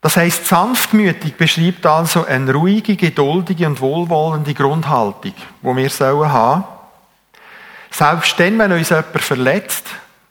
Das 0.00 0.16
heißt, 0.16 0.46
sanftmütig 0.46 1.34
beschreibt 1.34 1.86
also 1.86 2.24
eine 2.24 2.52
ruhige, 2.52 2.94
geduldige 2.94 3.66
und 3.66 3.80
wohlwollende 3.80 4.54
Grundhaltung, 4.54 5.34
wo 5.60 5.74
wir 5.74 5.90
sollen 5.90 6.30
haben 6.30 6.64
selbst 7.92 8.38
dann, 8.40 8.58
wenn 8.58 8.72
uns 8.72 8.88
jemand 8.88 9.20
verletzt, 9.20 9.86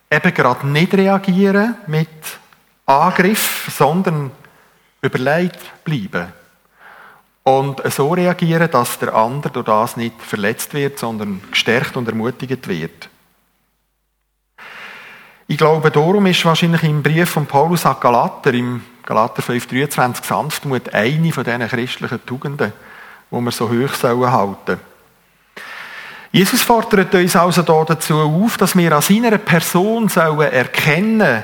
eben 0.10 0.34
gerade 0.34 0.68
nicht 0.68 0.94
reagieren 0.94 1.76
mit 1.88 2.10
Angriff, 2.86 3.70
sondern 3.76 4.32
überlegt 5.02 5.84
bleiben. 5.84 6.34
Und 7.44 7.82
so 7.92 8.14
reagieren, 8.14 8.70
dass 8.70 9.00
der 9.00 9.16
andere 9.16 9.52
durch 9.52 9.66
das 9.66 9.98
nicht 9.98 10.22
verletzt 10.22 10.74
wird, 10.74 11.00
sondern 11.00 11.42
gestärkt 11.50 11.98
und 11.98 12.08
ermutigt 12.08 12.68
wird. 12.68 13.10
Ich 15.48 15.58
glaube, 15.58 15.92
darum 15.92 16.26
ist 16.28 16.46
wahrscheinlich 16.46 16.84
im 16.84 17.02
Brief 17.04 17.30
von 17.30 17.46
Paulus 17.46 17.86
an 17.86 17.98
Galater, 18.00 18.54
im 18.54 18.84
Galater 19.04 19.42
5,23 19.42 20.24
Sanftmut, 20.24 20.94
eine 20.94 21.32
von 21.32 21.44
diesen 21.44 21.68
christlichen 21.68 22.26
Tugenden, 22.26 22.72
die 23.32 23.36
wir 23.36 23.52
so 23.52 23.70
hoch 23.70 24.04
halten 24.04 24.30
sollen. 24.66 24.91
Jesus 26.34 26.62
fordert 26.62 27.14
uns 27.14 27.36
also 27.36 27.62
da 27.62 27.84
dazu 27.84 28.20
auf, 28.20 28.58
dass 28.58 28.78
wir 28.78 28.94
an 28.94 29.02
seiner 29.02 29.38
Person 29.38 30.08
sollen 30.08 30.52
erkennen, 30.52 31.44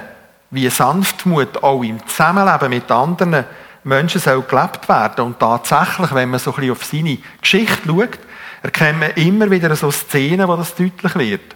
wie 0.49 0.69
Sanftmut 0.69 1.61
auch 1.61 1.83
im 1.83 2.05
Zusammenleben 2.07 2.69
mit 2.69 2.89
anderen 2.89 3.43
Menschen 3.83 4.21
soll 4.21 4.43
gelebt 4.43 4.87
werden. 4.87 5.25
Und 5.25 5.39
tatsächlich, 5.39 6.13
wenn 6.13 6.29
man 6.29 6.39
so 6.39 6.51
ein 6.51 6.55
bisschen 6.55 6.71
auf 6.71 6.85
seine 6.85 7.17
Geschichte 7.41 7.81
schaut, 7.85 8.19
erkennt 8.63 8.99
man 8.99 9.11
immer 9.11 9.51
wieder 9.51 9.75
so 9.75 9.91
Szenen, 9.91 10.47
wo 10.47 10.55
das 10.55 10.73
deutlich 10.73 11.15
wird. 11.15 11.55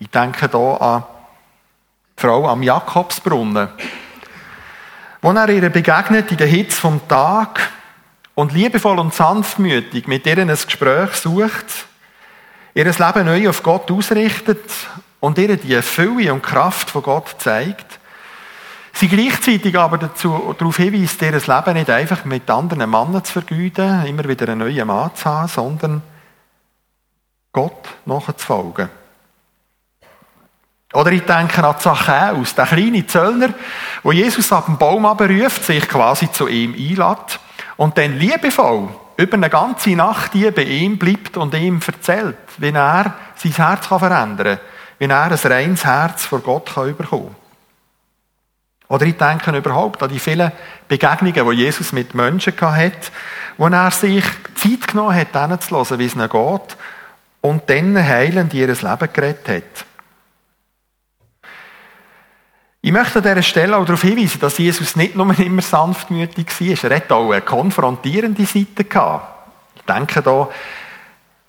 Ich 0.00 0.10
denke 0.10 0.48
da 0.48 0.74
an 0.76 1.04
die 2.16 2.20
Frau 2.20 2.48
am 2.48 2.64
Jakobsbrunnen, 2.64 3.68
wo 5.22 5.30
er 5.30 5.48
ihr 5.48 5.70
begegnet 5.70 6.32
in 6.32 6.36
der 6.36 6.46
Hitze 6.48 6.80
vom 6.80 7.06
Tag 7.06 7.60
und 8.34 8.52
liebevoll 8.52 8.98
und 8.98 9.14
sanftmütig 9.14 10.08
mit 10.08 10.26
ihr 10.26 10.38
ein 10.38 10.48
Gespräch 10.48 11.12
sucht, 11.14 11.86
ihr 12.76 12.84
Leben 12.84 13.24
neu 13.24 13.48
auf 13.48 13.62
Gott 13.62 13.90
ausrichtet 13.90 14.60
und 15.18 15.38
ihr 15.38 15.56
die 15.56 15.80
Fülle 15.80 16.32
und 16.32 16.42
Kraft 16.42 16.90
von 16.90 17.02
Gott 17.02 17.34
zeigt, 17.38 17.98
sie 18.92 19.08
gleichzeitig 19.08 19.78
aber 19.78 19.96
dazu, 19.96 20.54
darauf 20.58 20.76
hinweist, 20.76 21.22
ihr 21.22 21.32
Leben 21.32 21.72
nicht 21.72 21.88
einfach 21.88 22.26
mit 22.26 22.50
anderen 22.50 22.90
Männern 22.90 23.24
zu 23.24 23.32
vergüten, 23.32 24.04
immer 24.04 24.28
wieder 24.28 24.48
einen 24.48 24.58
neuen 24.58 24.86
Mann 24.86 25.10
zu 25.14 25.24
haben, 25.24 25.48
sondern 25.48 26.02
Gott 27.50 27.88
nachzufolgen. 28.04 28.90
Oder 30.92 31.12
ich 31.12 31.22
denke 31.22 31.64
an 31.64 31.80
Zachäus, 31.80 32.54
der 32.54 32.66
kleine 32.66 33.06
Zöllner, 33.06 33.54
wo 34.02 34.12
Jesus 34.12 34.52
ab 34.52 34.66
dem 34.66 34.76
Baum 34.76 35.06
abruft, 35.06 35.64
sich 35.64 35.88
quasi 35.88 36.30
zu 36.30 36.46
ihm 36.46 36.74
einlädt 36.74 37.40
und 37.78 37.96
dann 37.96 38.18
liebevoll 38.18 38.90
über 39.16 39.34
eine 39.34 39.50
ganze 39.50 39.90
Nacht 39.90 40.32
hier 40.32 40.52
bei 40.52 40.64
ihm 40.64 40.98
bleibt 40.98 41.36
und 41.36 41.54
ihm 41.54 41.80
erzählt, 41.86 42.36
wie 42.58 42.70
er 42.70 43.14
sein 43.36 43.52
Herz 43.52 43.86
verändern 43.86 44.36
kann, 44.36 44.58
wie 44.98 45.06
er 45.06 45.22
ein 45.22 45.32
reines 45.32 45.84
Herz 45.84 46.24
vor 46.26 46.40
Gott 46.40 46.74
bekommen 46.74 46.98
kann. 46.98 47.36
Oder 48.88 49.06
ich 49.06 49.16
denke 49.16 49.56
überhaupt 49.56 50.02
an 50.02 50.10
die 50.10 50.18
vielen 50.18 50.52
Begegnungen, 50.86 51.50
die 51.50 51.56
Jesus 51.56 51.92
mit 51.92 52.14
Menschen 52.14 52.54
hatte, 52.60 53.10
wo 53.56 53.66
er 53.66 53.90
sich 53.90 54.24
Zeit 54.54 54.86
genommen 54.86 55.16
hat, 55.16 55.50
hinzuhören, 55.50 55.98
wie 55.98 56.06
es 56.06 56.14
ihnen 56.14 56.28
geht, 56.28 56.76
und 57.40 57.68
dann 57.68 57.96
heilend 57.96 58.54
ihr 58.54 58.68
Leben 58.68 59.08
gerettet 59.12 59.48
hat. 59.48 59.86
Ich 62.82 62.92
möchte 62.92 63.18
an 63.18 63.24
dieser 63.24 63.42
Stelle 63.42 63.76
auch 63.76 63.84
darauf 63.84 64.02
hinweisen, 64.02 64.40
dass 64.40 64.58
Jesus 64.58 64.96
nicht 64.96 65.16
nur 65.16 65.36
immer 65.38 65.62
sanftmütig 65.62 66.46
war, 66.60 66.90
er 66.90 66.96
hatte 66.96 67.14
auch 67.14 67.32
eine 67.32 67.42
konfrontierende 67.42 68.44
Seite. 68.44 68.86
Ich 69.74 69.82
denke 69.82 70.22
da 70.22 70.48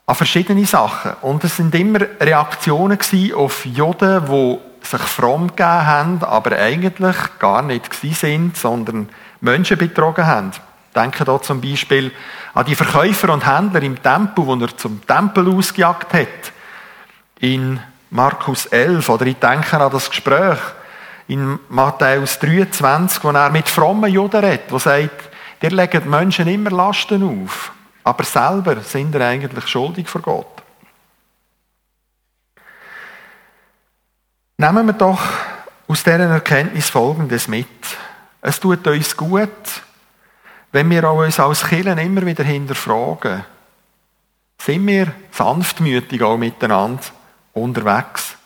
an 0.07 0.15
verschiedene 0.15 0.65
Sachen. 0.65 1.13
Und 1.21 1.43
es 1.43 1.57
sind 1.57 1.75
immer 1.75 1.99
Reaktionen 2.19 2.97
auf 3.35 3.65
Juden, 3.65 4.25
die 4.25 4.59
sich 4.81 5.01
fromm 5.01 5.47
gegeben 5.47 5.85
haben, 5.85 6.23
aber 6.23 6.57
eigentlich 6.57 7.17
gar 7.39 7.61
nicht 7.61 7.93
sind, 7.93 8.55
sondern 8.55 9.09
Menschen 9.41 9.77
betrogen 9.77 10.25
haben. 10.25 10.51
Ich 10.51 10.93
denke 10.99 11.25
da 11.25 11.39
zum 11.41 11.61
Beispiel 11.61 12.11
an 12.53 12.65
die 12.65 12.75
Verkäufer 12.75 13.31
und 13.33 13.45
Händler 13.45 13.83
im 13.83 14.01
Tempel, 14.01 14.45
wo 14.45 14.55
er 14.55 14.75
zum 14.77 15.05
Tempel 15.05 15.47
ausgejagt 15.53 16.13
hat. 16.13 16.53
In 17.39 17.79
Markus 18.09 18.65
11 18.67 19.09
oder 19.09 19.25
ich 19.25 19.35
denke 19.35 19.79
an 19.79 19.91
das 19.91 20.09
Gespräch 20.09 20.57
in 21.27 21.59
Matthäus 21.69 22.39
23, 22.39 23.23
wo 23.23 23.29
er 23.31 23.49
mit 23.49 23.67
frommen 23.67 24.11
Juden 24.11 24.43
redet, 24.43 24.71
wo 24.71 24.79
sagt, 24.79 25.29
der 25.61 25.71
legt 25.71 26.05
Menschen 26.05 26.47
immer 26.47 26.69
Lasten 26.69 27.23
auf, 27.23 27.71
aber 28.03 28.23
selber 28.23 28.79
sind 28.81 29.13
er 29.15 29.27
eigentlich 29.27 29.67
schuldig 29.67 30.07
vor 30.07 30.21
Gott. 30.21 30.63
Nehmen 34.57 34.87
wir 34.87 34.93
doch 34.93 35.21
aus 35.87 36.03
dieser 36.03 36.29
Erkenntnis 36.29 36.89
Folgendes 36.89 37.47
mit. 37.47 37.67
Es 38.41 38.59
tut 38.59 38.87
uns 38.87 39.15
gut, 39.15 39.49
wenn 40.71 40.89
wir 40.89 41.09
uns 41.11 41.39
als 41.39 41.65
Kirchen 41.65 41.97
immer 41.97 42.25
wieder 42.25 42.43
hinterfragen, 42.43 43.45
sind 44.57 44.87
wir 44.87 45.13
sanftmütig 45.31 46.21
auch 46.23 46.37
miteinander 46.37 47.03
unterwegs. 47.53 48.36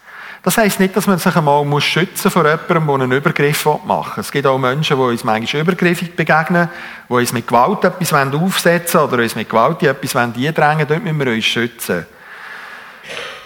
Das 0.44 0.58
heisst 0.58 0.80
nicht, 0.80 0.96
dass 0.98 1.06
man 1.06 1.20
sich 1.20 1.36
einmal 1.36 1.64
muss 1.66 1.84
schützen 1.84 2.32
vor 2.32 2.44
jemandem, 2.44 2.88
der 2.88 2.94
einen 2.96 3.12
Übergriff 3.12 3.66
machen 3.86 4.16
will. 4.16 4.22
Es 4.22 4.32
gibt 4.32 4.48
auch 4.48 4.58
Menschen, 4.58 4.98
die 4.98 5.04
uns 5.04 5.24
manchmal 5.24 5.62
übergriffig 5.62 6.16
begegnen, 6.16 6.68
die 7.08 7.14
uns 7.14 7.32
mit 7.32 7.46
Gewalt 7.46 7.84
etwas 7.84 8.12
aufsetzen 8.12 9.02
wollen 9.02 9.14
oder 9.14 9.24
uns 9.24 9.36
mit 9.36 9.50
Gewalt 9.50 9.84
etwas 9.84 10.16
eindrängen 10.16 10.88
Dort 10.88 11.04
müssen 11.04 11.20
wir 11.20 11.32
uns 11.32 11.46
schützen. 11.46 12.08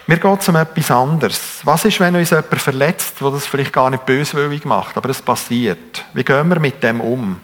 Mir 0.07 0.19
geht 0.19 0.41
es 0.41 0.47
um 0.47 0.55
etwas 0.55 0.91
anderes. 0.91 1.59
Was 1.63 1.83
ist, 1.83 1.99
wenn 1.99 2.15
uns 2.15 2.29
jemand 2.29 2.61
verletzt, 2.61 3.19
der 3.19 3.31
das 3.31 3.45
vielleicht 3.45 3.73
gar 3.73 3.89
nicht 3.89 4.05
böswillig 4.05 4.63
macht, 4.63 4.95
aber 4.95 5.09
es 5.09 5.21
passiert? 5.21 6.05
Wie 6.13 6.23
gehen 6.23 6.47
wir 6.47 6.59
mit 6.59 6.81
dem 6.81 7.01
um? 7.01 7.41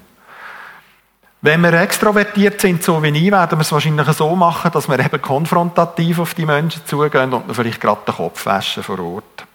Wenn 1.43 1.61
wir 1.61 1.73
extrovertiert 1.73 2.61
sind, 2.61 2.83
so 2.83 3.01
wie 3.01 3.07
ich, 3.07 3.31
werden 3.31 3.57
wir 3.57 3.61
es 3.61 3.71
wahrscheinlich 3.71 4.07
so 4.09 4.35
machen, 4.35 4.71
dass 4.71 4.87
wir 4.87 4.99
eben 4.99 5.21
konfrontativ 5.21 6.19
auf 6.19 6.35
die 6.35 6.45
Menschen 6.45 6.85
zugehen 6.85 7.33
und 7.33 7.55
vielleicht 7.55 7.81
gerade 7.81 8.01
den 8.07 8.13
Kopf 8.13 8.45
waschen 8.45 8.83
vor 8.83 8.99
Ort. 8.99 9.47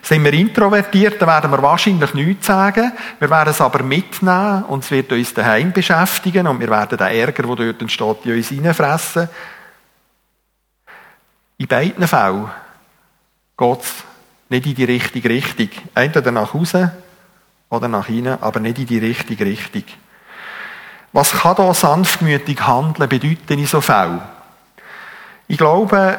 Sind 0.00 0.22
wir 0.22 0.32
introvertiert, 0.32 1.20
dann 1.20 1.28
werden 1.28 1.50
wir 1.50 1.60
wahrscheinlich 1.60 2.14
nichts 2.14 2.46
sagen. 2.46 2.92
Wir 3.18 3.28
werden 3.28 3.50
es 3.50 3.60
aber 3.60 3.82
mitnehmen 3.82 4.62
und 4.64 4.84
es 4.84 4.92
wird 4.92 5.10
uns 5.10 5.34
daheim 5.34 5.72
beschäftigen 5.72 6.46
und 6.46 6.60
wir 6.60 6.70
werden 6.70 6.96
den 6.96 7.08
Ärger, 7.08 7.42
der 7.42 7.56
dort 7.56 7.82
entsteht, 7.82 8.24
in 8.24 8.36
uns 8.36 8.48
hineinfressen. 8.48 9.28
In 11.56 11.66
beiden 11.66 12.06
Fällen 12.06 12.48
geht 13.56 13.80
es 13.80 14.04
nicht 14.50 14.66
in 14.66 14.74
die 14.76 14.84
richtige 14.84 15.28
Richtung. 15.28 15.70
Entweder 15.96 16.30
nach 16.30 16.54
Hause 16.54 16.92
oder 17.70 17.88
nach 17.88 18.08
innen, 18.08 18.40
aber 18.40 18.60
nicht 18.60 18.78
in 18.78 18.86
die 18.86 18.98
richtige 18.98 19.44
Richtung. 19.44 19.82
Was 21.12 21.32
kann 21.32 21.56
da 21.56 21.72
sanftmütig 21.72 22.60
handeln 22.66 23.08
bedeuten 23.08 23.58
in 23.58 23.66
so 23.66 23.80
Fällen? 23.80 24.20
Ich 25.46 25.56
glaube, 25.56 26.18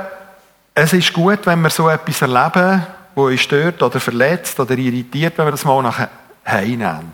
es 0.73 0.93
ist 0.93 1.13
gut, 1.13 1.45
wenn 1.45 1.61
wir 1.61 1.69
so 1.69 1.89
etwas 1.89 2.21
erleben, 2.21 2.85
wo 3.13 3.25
uns 3.25 3.41
stört 3.41 3.83
oder 3.83 3.99
verletzt 3.99 4.59
oder 4.59 4.77
irritiert, 4.77 5.37
wenn 5.37 5.45
wir 5.45 5.51
das 5.51 5.65
mal 5.65 5.81
nach 5.83 5.99
Hause 5.99 6.65
nehmen. 6.65 7.13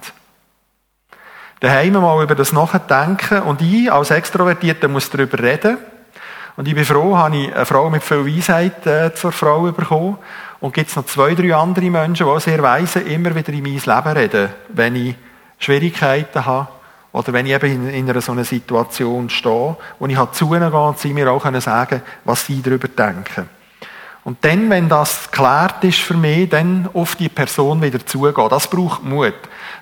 Daheim 1.59 1.93
mal 1.93 2.23
über 2.23 2.35
das 2.35 2.53
nachdenken 2.53 3.41
und 3.41 3.61
ich 3.61 3.91
als 3.91 4.11
Extrovertierter 4.11 4.87
muss 4.87 5.09
darüber 5.09 5.39
reden. 5.39 5.77
Und 6.57 6.67
ich 6.67 6.75
bin 6.75 6.85
froh, 6.85 7.17
habe 7.17 7.35
ich 7.35 7.53
eine 7.53 7.65
Frau 7.65 7.89
mit 7.89 8.03
viel 8.03 8.25
Weisheit 8.25 8.85
äh, 8.85 9.13
zur 9.13 9.31
Frau 9.31 9.61
bekommen. 9.71 10.17
Und 10.61 10.73
gibt 10.73 10.89
es 10.89 10.95
noch 10.95 11.05
zwei, 11.05 11.35
drei 11.35 11.53
andere 11.53 11.89
Menschen, 11.89 12.27
die 12.27 12.39
sehr 12.39 12.61
weise 12.63 13.01
immer 13.01 13.35
wieder 13.35 13.51
in 13.51 13.63
mein 13.63 13.73
Leben 13.73 14.17
reden, 14.17 14.49
wenn 14.69 14.95
ich 14.95 15.15
Schwierigkeiten 15.59 16.45
habe 16.45 16.67
oder 17.15 17.31
wenn 17.31 17.45
ich 17.45 17.53
eben 17.53 17.71
in, 17.71 17.89
in 17.89 18.09
einer 18.09 18.19
so 18.19 18.33
einer 18.33 18.43
Situation 18.43 19.29
stehe, 19.29 19.77
wo 19.99 20.05
ich 20.05 20.17
halt 20.17 20.35
zu 20.35 20.53
ihnen 20.53 20.69
gehe 20.69 20.93
sie 20.97 21.13
mir 21.13 21.31
auch 21.31 21.41
können 21.41 21.61
sagen 21.61 22.01
was 22.25 22.45
sie 22.45 22.61
darüber 22.61 22.89
denken. 22.89 23.49
Und 24.25 24.43
dann, 24.43 24.69
wenn 24.69 24.89
das 24.89 25.31
geklärt 25.31 25.83
ist 25.83 25.99
für 25.99 26.15
mich, 26.15 26.49
dann 26.49 26.89
auf 26.93 27.15
die 27.15 27.29
Person 27.29 27.81
wieder 27.81 28.05
zugehen. 28.05 28.49
Das 28.49 28.67
braucht 28.67 29.03
Mut. 29.03 29.35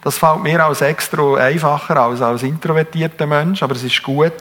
Das 0.03 0.17
fällt 0.17 0.43
mir 0.43 0.63
als 0.63 0.81
extra 0.81 1.35
einfacher 1.37 1.97
als 1.97 2.21
als 2.21 2.43
introvertierter 2.43 3.25
Mensch, 3.25 3.63
aber 3.63 3.73
es 3.73 3.83
ist 3.83 4.03
gut, 4.03 4.33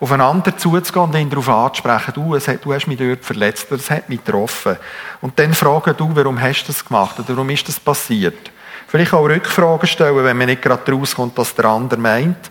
aufeinander 0.00 0.56
zuzugehen 0.56 1.04
und 1.04 1.14
ihn 1.14 1.30
darauf 1.30 1.48
anzusprechen. 1.48 2.14
Du, 2.14 2.34
hat, 2.34 2.64
du 2.64 2.74
hast 2.74 2.88
mich 2.88 2.98
dort 2.98 3.24
verletzt, 3.24 3.70
es 3.70 3.90
hat 3.90 4.08
mich 4.08 4.24
getroffen. 4.24 4.76
Und 5.20 5.38
dann 5.38 5.54
fragen 5.54 5.94
du, 5.96 6.10
warum 6.16 6.40
hast 6.40 6.64
du 6.64 6.72
das 6.72 6.84
gemacht 6.84 7.16
oder 7.20 7.28
warum 7.28 7.50
ist 7.50 7.68
das 7.68 7.78
passiert? 7.78 8.50
Vielleicht 8.90 9.14
auch 9.14 9.22
Rückfragen 9.22 9.86
stellen, 9.86 10.24
wenn 10.24 10.36
man 10.36 10.48
nicht 10.48 10.62
gerade 10.62 10.90
rauskommt, 10.90 11.38
was 11.38 11.54
der 11.54 11.66
andere 11.66 12.00
meint. 12.00 12.50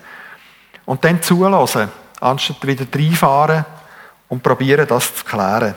Und 0.85 1.03
dann 1.03 1.21
zulassen, 1.21 1.89
anstatt 2.21 2.65
wieder 2.65 2.85
reinfahren 2.95 3.65
und 4.29 4.41
probieren, 4.41 4.87
das 4.87 5.13
zu 5.13 5.25
klären. 5.25 5.75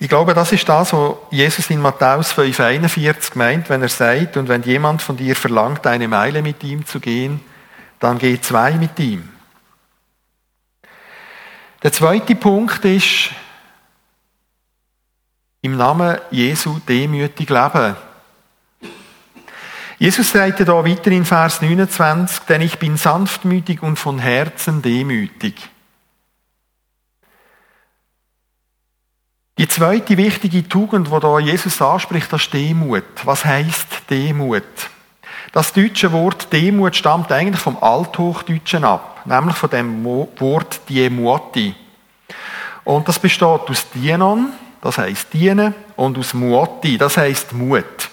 Ich 0.00 0.08
glaube, 0.08 0.34
das 0.34 0.50
ist 0.50 0.68
das, 0.68 0.92
was 0.92 1.14
Jesus 1.30 1.70
in 1.70 1.80
Matthäus 1.80 2.32
5,41 2.32 3.38
meint, 3.38 3.70
wenn 3.70 3.82
er 3.82 3.88
sagt, 3.88 4.36
und 4.36 4.48
wenn 4.48 4.64
jemand 4.64 5.02
von 5.02 5.16
dir 5.16 5.36
verlangt, 5.36 5.86
eine 5.86 6.08
Meile 6.08 6.42
mit 6.42 6.64
ihm 6.64 6.84
zu 6.84 6.98
gehen, 6.98 7.40
dann 8.00 8.18
geh 8.18 8.40
zwei 8.40 8.72
mit 8.72 8.98
ihm. 8.98 9.28
Der 11.80 11.92
zweite 11.92 12.34
Punkt 12.34 12.84
ist, 12.84 13.30
im 15.62 15.76
Namen 15.76 16.18
Jesu 16.32 16.80
demütig 16.88 17.48
leben. 17.50 18.07
Jesus 19.98 20.30
sagte 20.30 20.64
da 20.64 20.84
weiter 20.84 21.10
in 21.10 21.24
Vers 21.24 21.60
29, 21.60 22.40
denn 22.48 22.60
ich 22.60 22.78
bin 22.78 22.96
sanftmütig 22.96 23.82
und 23.82 23.98
von 23.98 24.20
Herzen 24.20 24.80
demütig. 24.80 25.54
Die 29.58 29.66
zweite 29.66 30.16
wichtige 30.16 30.68
Tugend, 30.68 31.08
die 31.08 31.20
da 31.20 31.38
Jesus 31.40 31.82
anspricht, 31.82 32.32
das 32.32 32.42
ist 32.42 32.54
Demut. 32.54 33.02
Was 33.24 33.44
heißt 33.44 34.08
Demut? 34.08 34.62
Das 35.50 35.72
deutsche 35.72 36.12
Wort 36.12 36.52
Demut 36.52 36.94
stammt 36.94 37.32
eigentlich 37.32 37.60
vom 37.60 37.82
Althochdeutschen 37.82 38.84
ab, 38.84 39.22
nämlich 39.24 39.56
von 39.56 39.70
dem 39.70 40.04
Wort 40.04 40.80
Diemuoti. 40.88 41.74
Und 42.84 43.08
das 43.08 43.18
besteht 43.18 43.42
aus 43.42 43.90
Dienon, 43.92 44.52
das 44.80 44.98
heißt 44.98 45.32
dienen, 45.32 45.74
und 45.96 46.16
aus 46.18 46.34
Muoti, 46.34 46.96
das 46.96 47.16
heißt 47.16 47.52
Mut. 47.52 48.10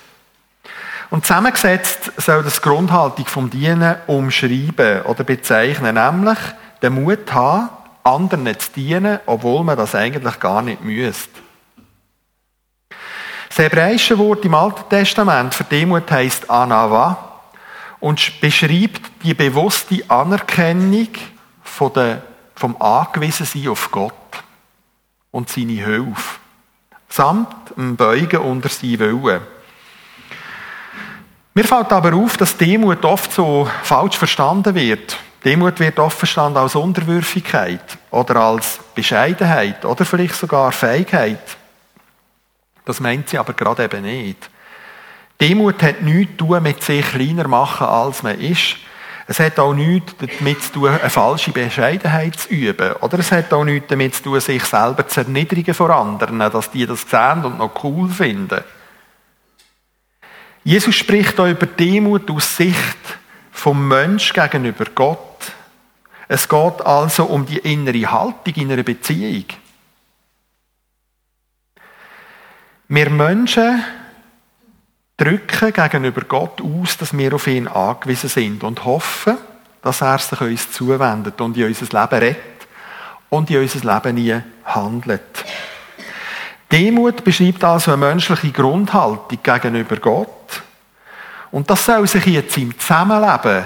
Und 1.09 1.25
zusammengesetzt 1.25 2.11
soll 2.17 2.43
das 2.43 2.61
Grundhaltung 2.61 3.25
vom 3.25 3.49
Dienen 3.49 3.95
umschreiben 4.07 5.03
oder 5.03 5.23
bezeichnen, 5.23 5.95
nämlich 5.95 6.39
den 6.81 6.93
Mut 6.93 7.31
haben, 7.31 7.69
anderen 8.03 8.59
zu 8.59 8.71
dienen, 8.71 9.19
obwohl 9.25 9.63
man 9.63 9.77
das 9.77 9.95
eigentlich 9.95 10.39
gar 10.39 10.61
nicht 10.61 10.83
müsste. 10.83 11.41
Das 13.49 13.57
hebräische 13.59 14.17
Wort 14.17 14.43
im 14.45 14.53
Alten 14.53 14.89
Testament 14.89 15.53
für 15.53 15.63
Demut 15.63 16.11
heißt 16.11 16.49
Anava 16.49 17.41
und 17.99 18.41
beschreibt 18.41 19.01
die 19.23 19.33
bewusste 19.33 20.03
Anerkennung 20.09 21.07
von 21.63 21.93
der, 21.93 22.21
vom 22.53 22.79
Angewiesensein 22.81 23.69
auf 23.69 23.89
Gott 23.91 24.13
und 25.31 25.49
seine 25.49 25.71
Hilfe, 25.71 26.39
samt 27.09 27.75
dem 27.77 27.95
Beugen 27.95 28.41
unter 28.41 28.69
sein 28.69 28.99
Willen. 28.99 29.41
Mir 31.57 31.63
fällt 31.63 31.93
aber 31.93 32.13
auf, 32.13 32.35
dass 32.35 32.57
Demut 32.57 33.05
oft 33.05 33.31
so 33.31 33.65
falsch 33.83 34.17
verstanden 34.17 34.75
wird. 34.75 35.17
Demut 35.45 35.79
wird 35.79 35.97
oft 35.99 36.17
verstanden 36.17 36.57
als 36.57 36.75
Unterwürfigkeit 36.75 37.97
oder 38.11 38.35
als 38.35 38.81
Bescheidenheit 38.93 39.85
oder 39.85 40.03
vielleicht 40.03 40.35
sogar 40.35 40.73
Feigheit. 40.73 41.55
Das 42.83 42.99
meint 42.99 43.29
sie 43.29 43.37
aber 43.37 43.53
gerade 43.53 43.85
eben 43.85 44.01
nicht. 44.01 44.49
Demut 45.39 45.81
hat 45.81 46.01
nichts 46.01 46.33
zu 46.37 46.45
tun 46.45 46.61
mit 46.61 46.83
sich 46.83 47.05
kleiner 47.05 47.47
machen, 47.47 47.87
als 47.87 48.21
man 48.21 48.37
ist. 48.37 48.75
Es 49.25 49.39
hat 49.39 49.57
auch 49.57 49.73
nichts 49.73 50.13
damit 50.17 50.61
zu 50.61 50.73
tun, 50.73 50.89
eine 50.89 51.09
falsche 51.09 51.51
Bescheidenheit 51.51 52.37
zu 52.37 52.49
üben. 52.49 52.91
Oder 52.99 53.19
es 53.19 53.31
hat 53.31 53.53
auch 53.53 53.63
nichts 53.63 53.87
damit 53.87 54.13
zu 54.13 54.23
tun, 54.23 54.41
sich 54.41 54.65
selber 54.65 55.07
zu 55.07 55.21
erniedrigen 55.21 55.73
vor 55.73 55.89
anderen, 55.89 56.37
dass 56.37 56.69
die 56.69 56.85
das 56.85 57.09
sehen 57.09 57.45
und 57.45 57.59
noch 57.59 57.81
cool 57.81 58.09
finden. 58.09 58.61
Jesus 60.65 60.95
spricht 60.95 61.37
da 61.37 61.47
über 61.47 61.67
Demut 61.67 62.29
aus 62.31 62.57
Sicht 62.57 62.97
vom 63.51 63.87
Mensch 63.87 64.33
gegenüber 64.33 64.85
Gott. 64.95 65.53
Es 66.27 66.49
geht 66.49 66.81
also 66.83 67.25
um 67.25 67.45
die 67.45 67.59
innere 67.59 68.11
Haltung 68.11 68.55
in 68.55 68.71
einer 68.71 68.81
Beziehung. 68.81 69.45
Wir 72.87 73.09
Menschen 73.11 73.83
drücken 75.17 75.71
gegenüber 75.71 76.21
Gott 76.21 76.59
aus, 76.59 76.97
dass 76.97 77.15
wir 77.15 77.35
auf 77.35 77.45
ihn 77.45 77.67
angewiesen 77.67 78.29
sind 78.29 78.63
und 78.63 78.85
hoffen, 78.85 79.37
dass 79.83 80.01
er 80.01 80.17
sich 80.17 80.41
uns 80.41 80.71
zuwendet 80.71 81.39
und 81.41 81.55
in 81.57 81.65
unser 81.65 81.85
Leben 81.85 82.19
rettet 82.19 82.67
und 83.29 83.51
in 83.51 83.61
unser 83.61 83.93
Leben 83.93 84.15
nie 84.15 84.41
handelt. 84.63 85.45
Demut 86.71 87.23
beschreibt 87.23 87.63
also 87.63 87.91
eine 87.91 88.05
menschliche 88.05 88.51
Grundhaltung 88.51 89.39
gegenüber 89.41 89.97
Gott. 89.97 90.63
Und 91.51 91.69
das 91.69 91.85
soll 91.85 92.07
sich 92.07 92.25
jetzt 92.25 92.57
im 92.57 92.77
Zusammenleben, 92.77 93.65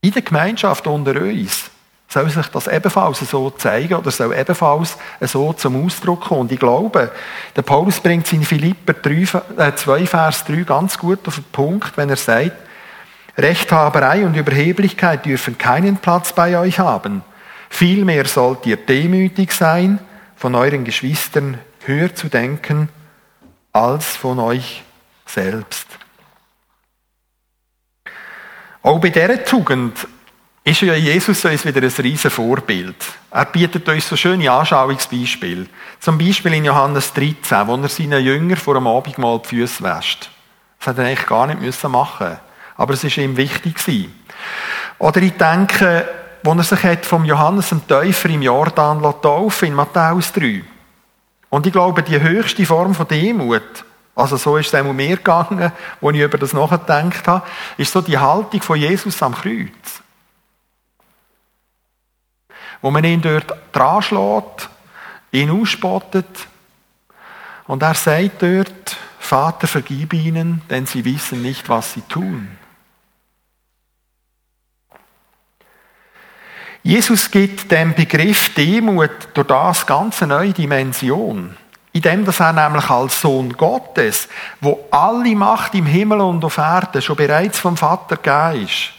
in 0.00 0.12
der 0.12 0.22
Gemeinschaft 0.22 0.86
unter 0.86 1.20
uns, 1.20 1.70
soll 2.08 2.28
sich 2.28 2.46
das 2.48 2.66
ebenfalls 2.66 3.20
so 3.20 3.50
zeigen 3.50 3.94
oder 3.94 4.10
soll 4.10 4.34
ebenfalls 4.36 4.98
so 5.20 5.52
zum 5.54 5.84
Ausdruck 5.84 6.22
kommen. 6.22 6.42
Und 6.42 6.52
ich 6.52 6.58
glaube, 6.58 7.10
der 7.56 7.62
Paulus 7.62 8.00
bringt 8.00 8.26
es 8.26 8.32
in 8.32 8.44
Philipper 8.44 8.92
3, 8.92 9.72
2, 9.74 10.00
äh, 10.00 10.06
Vers 10.06 10.44
3 10.44 10.62
ganz 10.62 10.98
gut 10.98 11.26
auf 11.26 11.36
den 11.36 11.44
Punkt, 11.44 11.96
wenn 11.96 12.10
er 12.10 12.16
sagt, 12.16 12.56
Rechthaberei 13.38 14.26
und 14.26 14.36
Überheblichkeit 14.36 15.24
dürfen 15.24 15.56
keinen 15.56 15.96
Platz 15.96 16.34
bei 16.34 16.58
euch 16.58 16.78
haben. 16.78 17.22
Vielmehr 17.70 18.26
sollt 18.26 18.66
ihr 18.66 18.76
demütig 18.76 19.52
sein, 19.52 19.98
von 20.42 20.56
euren 20.56 20.82
Geschwistern 20.82 21.56
höher 21.84 22.12
zu 22.16 22.28
denken, 22.28 22.88
als 23.72 24.16
von 24.16 24.40
euch 24.40 24.82
selbst. 25.24 25.86
Auch 28.82 28.98
bei 28.98 29.10
dieser 29.10 29.44
Tugend 29.44 30.08
ist 30.64 30.80
ja 30.80 30.94
Jesus 30.94 31.44
uns 31.44 31.64
wieder 31.64 31.80
ein 31.80 32.04
riesen 32.04 32.28
Vorbild. 32.28 32.96
Er 33.30 33.44
bietet 33.44 33.88
uns 33.88 34.08
so 34.08 34.16
schöne 34.16 34.50
Anschauungsbeispiele. 34.50 35.66
Zum 36.00 36.18
Beispiel 36.18 36.54
in 36.54 36.64
Johannes 36.64 37.12
13, 37.12 37.68
wo 37.68 37.76
er 37.76 37.88
seinen 37.88 38.24
Jünger 38.24 38.56
vor 38.56 38.74
dem 38.74 38.88
Abendmahl 38.88 39.40
die 39.44 39.48
Füße 39.48 39.84
wäscht. 39.84 40.28
Das 40.80 40.88
hätte 40.88 41.02
er 41.02 41.06
eigentlich 41.06 41.26
gar 41.28 41.46
nicht 41.46 41.84
machen 41.84 42.26
müssen. 42.26 42.40
Aber 42.76 42.94
es 42.94 43.04
ist 43.04 43.16
ihm 43.16 43.36
wichtig. 43.36 44.08
Oder 44.98 45.22
ich 45.22 45.34
denke, 45.34 46.08
wo 46.42 46.52
er 46.52 46.62
sich 46.62 46.82
hat 46.82 47.06
vom 47.06 47.24
Johannes 47.24 47.68
dem 47.68 47.86
Täufer 47.86 48.28
im 48.28 48.42
Jordan 48.42 49.00
taufen 49.00 49.68
in 49.68 49.74
Matthäus 49.74 50.32
3. 50.32 50.64
Und 51.50 51.66
ich 51.66 51.72
glaube, 51.72 52.02
die 52.02 52.20
höchste 52.20 52.66
Form 52.66 52.94
von 52.94 53.06
Demut, 53.06 53.84
also 54.14 54.36
so 54.36 54.56
ist 54.56 54.72
es 54.72 54.74
auch 54.74 54.92
mir 54.92 55.16
gegangen, 55.16 55.72
wo 56.00 56.10
ich 56.10 56.20
über 56.20 56.38
das 56.38 56.52
nachgedacht 56.52 57.26
habe, 57.28 57.46
ist 57.76 57.92
so 57.92 58.00
die 58.00 58.18
Haltung 58.18 58.60
von 58.60 58.78
Jesus 58.78 59.22
am 59.22 59.34
Kreuz. 59.34 60.02
Wo 62.80 62.90
man 62.90 63.04
ihn 63.04 63.22
dort 63.22 63.54
dran 63.72 64.02
schlägt, 64.02 64.68
ihn 65.30 65.50
ausspottet 65.50 66.48
und 67.66 67.82
er 67.82 67.94
sagt 67.94 68.42
dort, 68.42 68.96
Vater, 69.18 69.66
vergib 69.66 70.12
ihnen, 70.12 70.62
denn 70.68 70.84
sie 70.84 71.04
wissen 71.04 71.40
nicht, 71.40 71.68
was 71.68 71.94
sie 71.94 72.02
tun. 72.02 72.58
Jesus 76.82 77.30
gibt 77.30 77.70
dem 77.70 77.94
Begriff 77.94 78.54
Demut 78.54 79.28
durch 79.34 79.46
das 79.46 79.86
ganze 79.86 80.26
neue 80.26 80.52
Dimension. 80.52 81.56
In 81.92 82.02
dem, 82.02 82.24
dass 82.24 82.40
er 82.40 82.52
nämlich 82.52 82.88
als 82.90 83.20
Sohn 83.20 83.52
Gottes, 83.52 84.28
wo 84.60 84.88
alle 84.90 85.36
Macht 85.36 85.74
im 85.74 85.86
Himmel 85.86 86.20
und 86.20 86.44
auf 86.44 86.58
Erden 86.58 87.02
schon 87.02 87.16
bereits 87.16 87.58
vom 87.58 87.76
Vater 87.76 88.16
gegeben 88.16 88.66
ist, 88.66 88.92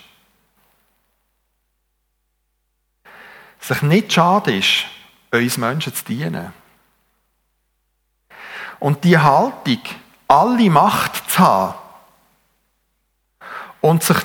sich 3.59 3.81
nicht 3.81 4.13
schade 4.13 4.55
ist, 4.55 4.85
uns 5.31 5.57
Menschen 5.57 5.93
zu 5.93 6.05
dienen. 6.05 6.53
Und 8.79 9.03
die 9.03 9.17
Haltung, 9.17 9.79
alle 10.27 10.69
Macht 10.69 11.29
zu 11.31 11.39
haben 11.39 11.73
und 13.81 14.03
sich 14.03 14.17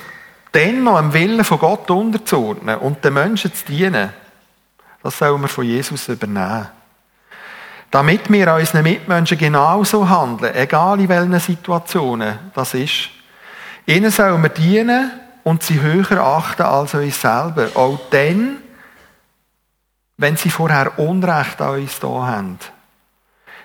dennoch 0.53 0.99
dem 0.99 1.13
Willen 1.13 1.43
von 1.43 1.59
Gott 1.59 1.89
unterzuordnen 1.89 2.77
und 2.77 3.03
den 3.03 3.13
Menschen 3.13 3.53
zu 3.53 3.65
dienen, 3.65 4.09
das 5.03 5.17
sollen 5.17 5.41
wir 5.41 5.47
von 5.47 5.65
Jesus 5.65 6.07
übernehmen. 6.09 6.67
Damit 7.91 8.31
wir 8.31 8.53
unseren 8.53 8.83
Mitmenschen 8.83 9.37
genauso 9.37 10.07
handeln, 10.07 10.53
egal 10.55 10.99
in 10.99 11.09
welchen 11.09 11.39
Situationen 11.39 12.37
das 12.53 12.73
ist. 12.73 13.09
Ihnen 13.87 14.11
sollen 14.11 14.43
wir 14.43 14.49
dienen 14.49 15.11
und 15.43 15.63
sie 15.63 15.81
höher 15.81 16.21
achten 16.21 16.61
als 16.61 16.93
uns 16.93 17.19
selber. 17.19 17.69
Auch 17.73 17.99
dann, 18.11 18.57
wenn 20.17 20.37
sie 20.37 20.51
vorher 20.51 20.99
Unrecht 20.99 21.61
an 21.61 21.79
uns 21.79 21.99
da 21.99 22.07
haben. 22.07 22.59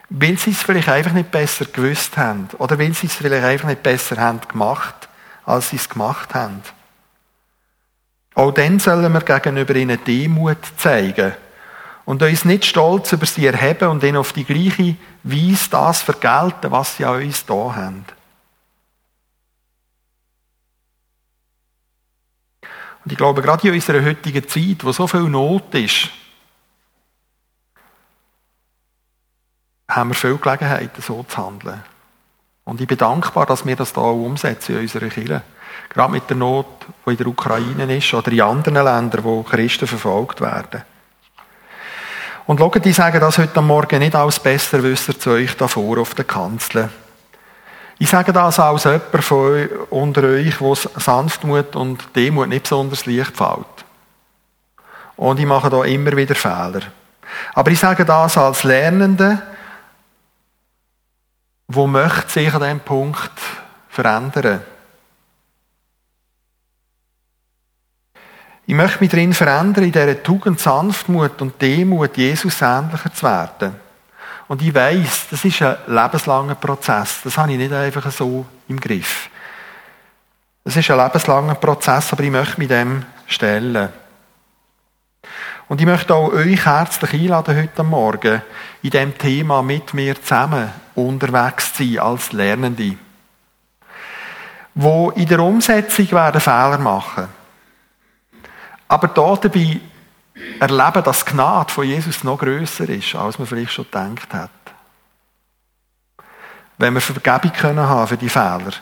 Weil 0.09 0.39
sie 0.39 0.53
es 0.53 0.63
vielleicht 0.63 0.89
einfach 0.89 1.13
nicht 1.13 1.31
besser 1.31 1.67
gewusst 1.67 2.17
haben. 2.17 2.49
Oder 2.59 2.79
weil 2.79 2.95
sie 2.95 3.09
es 3.09 3.17
vielleicht 3.17 3.45
einfach 3.45 3.69
nicht 3.69 3.83
besser 3.83 4.17
haben 4.17 4.41
gemacht 4.49 5.09
als 5.47 5.71
sie 5.71 5.77
es 5.77 5.89
gemacht 5.89 6.35
haben. 6.35 6.63
Auch 8.35 8.53
dann 8.53 8.79
sollen 8.79 9.13
wir 9.13 9.21
gegenüber 9.21 9.77
ihnen 9.77 10.03
Demut 10.05 10.59
zeigen 10.77 11.35
und 12.05 12.23
uns 12.23 12.45
nicht 12.45 12.65
stolz 12.65 13.13
über 13.13 13.27
sie 13.27 13.47
erheben 13.47 13.89
und 13.89 14.03
ihnen 14.03 14.17
auf 14.17 14.33
die 14.33 14.45
gleiche 14.45 14.97
Weise 15.23 15.71
das 15.71 16.03
vergelten, 16.03 16.71
was 16.71 16.97
sie 16.97 17.05
an 17.05 17.23
uns 17.23 17.47
da 17.47 17.75
haben. 17.75 18.05
Und 23.05 23.13
ich 23.13 23.19
glaube, 23.19 23.43
gerade 23.43 23.69
in 23.69 23.75
unserer 23.75 24.03
heutigen 24.03 24.49
Zeit, 24.49 24.83
wo 24.83 24.91
so 24.91 25.07
viel 25.07 25.29
Not 25.29 25.75
ist, 25.75 26.09
haben 29.89 30.11
wir 30.11 30.15
viele 30.15 30.39
Gelegenheiten, 30.39 31.03
so 31.03 31.23
zu 31.23 31.37
handeln. 31.37 31.83
Und 32.65 32.81
ich 32.81 32.87
bin 32.87 32.99
dankbar, 32.99 33.47
dass 33.47 33.67
wir 33.67 33.77
das 33.77 33.93
hier 33.93 34.03
auch 34.03 34.15
umsetzen 34.15 34.77
in 34.77 34.83
unserer 34.83 35.09
Kirche. 35.09 35.43
Gerade 35.91 36.13
mit 36.13 36.29
der 36.29 36.37
Not, 36.37 36.67
die 37.07 37.11
in 37.11 37.17
der 37.17 37.27
Ukraine 37.27 37.97
ist 37.97 38.15
oder 38.15 38.33
in 38.33 38.41
anderen 38.41 38.85
Ländern, 38.85 39.25
wo 39.25 39.43
Christen 39.43 39.87
verfolgt 39.87 40.41
werden. 40.41 40.83
Und 42.47 42.59
schaut, 42.59 42.85
ich 42.85 42.97
sage 42.97 43.21
das 43.21 43.39
heute 43.39 43.63
Morgen 43.63 43.99
nicht 44.01 44.15
als 44.15 44.39
Besserwisser 44.39 45.19
zu 45.19 45.31
euch 45.31 45.57
davor 45.57 45.99
auf 45.99 46.15
der 46.15 46.25
Kanzel. 46.25 46.91
Ich 47.99 48.11
sage 48.11 48.33
das 48.33 48.59
als 48.59 48.85
jemand 48.85 49.25
von 49.25 49.67
unter 49.91 50.25
euch, 50.25 50.61
wo 50.61 50.75
Sanftmut 50.75 51.77
und 51.77 52.17
Demut 52.17 52.49
nicht 52.49 52.65
besonders 52.65 53.07
leicht 53.07 53.37
fällt. 53.37 53.85
Und 55.17 55.39
ich 55.39 55.47
mache 55.47 55.71
da 55.71 55.85
immer 55.85 56.17
wieder 56.17 56.35
Fehler. 56.35 56.81
Aber 57.55 57.71
ich 57.71 57.79
sage 57.79 58.05
das 58.05 58.37
als 58.37 58.65
Lernende, 58.65 59.41
wo 61.69 61.87
möchte 61.87 62.31
sich 62.31 62.53
an 62.53 62.61
diesem 62.61 62.81
Punkt 62.81 63.33
verändern. 63.89 64.63
Ich 68.67 68.75
möchte 68.75 69.01
mich 69.01 69.11
darin 69.11 69.35
verändern, 69.35 69.85
in 69.85 69.93
dieser 69.93 70.23
Tugend 70.23 70.59
Sanftmut 70.59 71.41
und 71.43 71.61
Demut 71.61 72.17
Jesus 72.17 72.61
ähnlicher 72.63 73.13
zu 73.13 73.27
werden. 73.27 73.77
Und 74.49 74.63
ich 74.63 74.75
weiß, 74.75 75.29
das 75.31 75.45
ist 75.45 75.63
ein 75.63 75.77
lebenslanger 75.87 76.55
Prozess. 76.55 77.21
Das 77.25 77.37
habe 77.37 77.53
ich 77.53 77.59
nicht 77.59 77.73
einfach 77.73 78.11
so 78.11 78.45
im 78.69 78.81
Griff. 78.81 79.29
Das 80.65 80.77
ist 80.77 80.91
ein 80.91 80.99
lebenslanger 80.99 81.55
Prozess, 81.55 82.13
aber 82.13 82.23
ich 82.23 82.31
möchte 82.31 82.59
mich 82.59 82.69
dem 82.69 83.05
stellen. 83.27 83.91
Und 85.67 85.81
ich 85.81 85.87
möchte 85.87 86.15
auch 86.15 86.33
euch 86.33 86.67
herzlich 86.67 87.15
einladen, 87.15 87.57
heute 87.57 87.83
Morgen 87.85 88.43
in 88.83 88.91
diesem 88.91 89.17
Thema 89.17 89.63
mit 89.63 89.95
mir 89.95 90.21
zusammen 90.21 90.71
unterwegs 90.95 91.73
zu 91.73 91.85
sein 91.85 91.99
als 92.01 92.33
Lernende. 92.33 92.97
Wo 94.75 95.11
in 95.11 95.27
der 95.27 95.41
Umsetzung 95.41 96.11
werden 96.13 96.41
Fehler 96.41 96.79
machen. 96.79 97.29
Aber 98.89 99.09
da 99.09 99.37
dabei 99.37 99.81
erleben, 100.61 101.03
dass 101.03 101.25
die 101.25 101.31
Gnade 101.33 101.73
von 101.73 101.87
Jesus 101.87 102.25
noch 102.25 102.39
grösser 102.39 102.89
ist, 102.91 103.15
als 103.15 103.39
man 103.39 103.49
vielleicht 103.49 103.73
schon 103.73 103.87
gedacht 103.87 104.35
hat. 104.35 104.51
Wenn 106.77 106.93
wir 106.93 107.01
Vergebung 107.01 107.53
können 107.53 108.07
für 108.07 108.17
die 108.19 108.29
Fehler, 108.29 108.73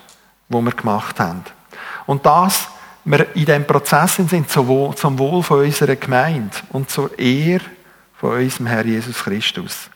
die 0.48 0.60
wir 0.60 0.72
gemacht 0.72 1.20
haben. 1.20 1.44
Und 2.06 2.26
das, 2.26 2.68
wir 3.04 3.34
in 3.34 3.44
diesem 3.44 3.66
Prozess 3.66 4.16
sind 4.16 4.50
zum 4.50 4.68
Wohl, 4.68 5.42
von 5.42 5.60
unserer 5.60 5.96
Gemeinde 5.96 6.56
und 6.70 6.90
zur 6.90 7.18
Ehre 7.18 7.64
von 8.14 8.38
unserem 8.38 8.66
Herr 8.66 8.84
Jesus 8.84 9.24
Christus. 9.24 9.90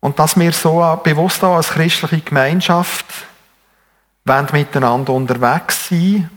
Und 0.00 0.18
dass 0.18 0.36
wir 0.36 0.50
so 0.52 1.00
bewusst 1.04 1.44
auch 1.44 1.56
als 1.56 1.70
christliche 1.70 2.20
Gemeinschaft 2.20 3.06
miteinander 4.24 5.12
unterwegs 5.12 5.88
sein 5.88 6.28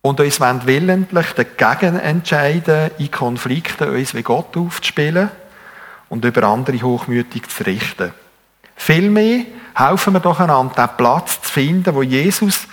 und 0.00 0.18
uns 0.18 0.40
willentlich 0.40 1.26
dagegen 1.32 2.00
entscheiden, 2.00 2.90
in 2.98 3.10
Konflikten 3.10 3.90
uns 3.90 4.14
wie 4.14 4.22
Gott 4.22 4.56
aufzuspielen 4.56 5.30
und 6.08 6.24
über 6.24 6.42
andere 6.42 6.82
hochmütig 6.82 7.48
zu 7.48 7.64
richten. 7.64 8.12
Vielmehr 8.74 9.44
helfen 9.74 10.14
wir 10.14 10.20
doch 10.20 10.40
einander, 10.40 10.74
den 10.74 10.96
Platz 10.96 11.40
zu 11.40 11.52
finden, 11.52 11.94
wo 11.94 12.02
Jesus 12.02 12.66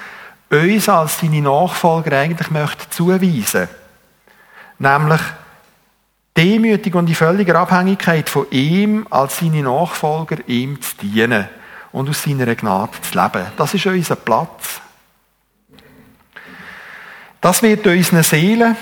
uns 0.49 0.89
als 0.89 1.19
seine 1.19 1.41
Nachfolger 1.41 2.19
eigentlich 2.19 2.49
möchte 2.49 2.89
zuweisen. 2.89 3.67
Nämlich 4.79 5.21
demütig 6.35 6.95
und 6.95 7.09
in 7.09 7.15
völliger 7.15 7.55
Abhängigkeit 7.55 8.29
von 8.29 8.47
ihm 8.49 9.05
als 9.09 9.39
seine 9.39 9.62
Nachfolger 9.62 10.38
ihm 10.47 10.81
zu 10.81 10.95
dienen 10.97 11.47
und 11.91 12.09
aus 12.09 12.23
seiner 12.23 12.55
Gnade 12.55 12.91
zu 13.01 13.19
leben. 13.19 13.45
Das 13.57 13.73
ist 13.73 13.85
unser 13.85 14.15
Platz. 14.15 14.81
Das 17.41 17.62
wird 17.62 17.88
unseren 17.88 18.23
Seelen, 18.23 18.75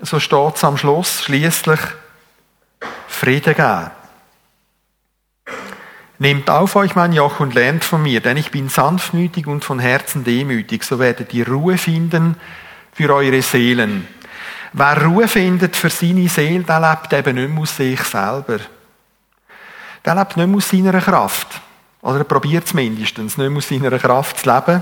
so 0.00 0.18
steht 0.18 0.56
es 0.56 0.64
am 0.64 0.76
Schluss, 0.78 1.22
schließlich 1.24 1.80
Frieden 3.06 3.54
geben. 3.54 3.90
Nehmt 6.22 6.48
auf 6.50 6.76
euch 6.76 6.94
mein 6.94 7.12
Joch 7.12 7.40
und 7.40 7.52
lernt 7.52 7.82
von 7.82 8.00
mir, 8.00 8.20
denn 8.20 8.36
ich 8.36 8.52
bin 8.52 8.68
sanftmütig 8.68 9.48
und 9.48 9.64
von 9.64 9.80
Herzen 9.80 10.22
demütig, 10.22 10.84
so 10.84 11.00
werdet 11.00 11.34
ihr 11.34 11.48
Ruhe 11.48 11.76
finden 11.76 12.36
für 12.92 13.12
eure 13.12 13.42
Seelen. 13.42 14.06
Wer 14.72 15.04
Ruhe 15.04 15.26
findet 15.26 15.74
für 15.74 15.90
seine 15.90 16.28
Seele, 16.28 16.62
der 16.62 16.78
lebt 16.78 17.12
eben 17.12 17.34
nicht 17.34 17.50
mehr 17.50 17.62
aus 17.62 17.76
sich 17.76 18.00
selber. 18.04 18.60
Der 20.04 20.14
lebt 20.14 20.36
nicht 20.36 20.46
mehr 20.46 20.56
aus 20.58 20.68
seiner 20.68 21.00
Kraft. 21.00 21.60
Oder 22.02 22.18
er 22.18 22.24
probiert 22.24 22.66
es 22.66 22.74
mindestens, 22.74 23.36
nicht 23.36 23.50
mehr 23.50 23.58
aus 23.58 23.68
seiner 23.68 23.98
Kraft 23.98 24.38
zu 24.38 24.48
leben. 24.48 24.80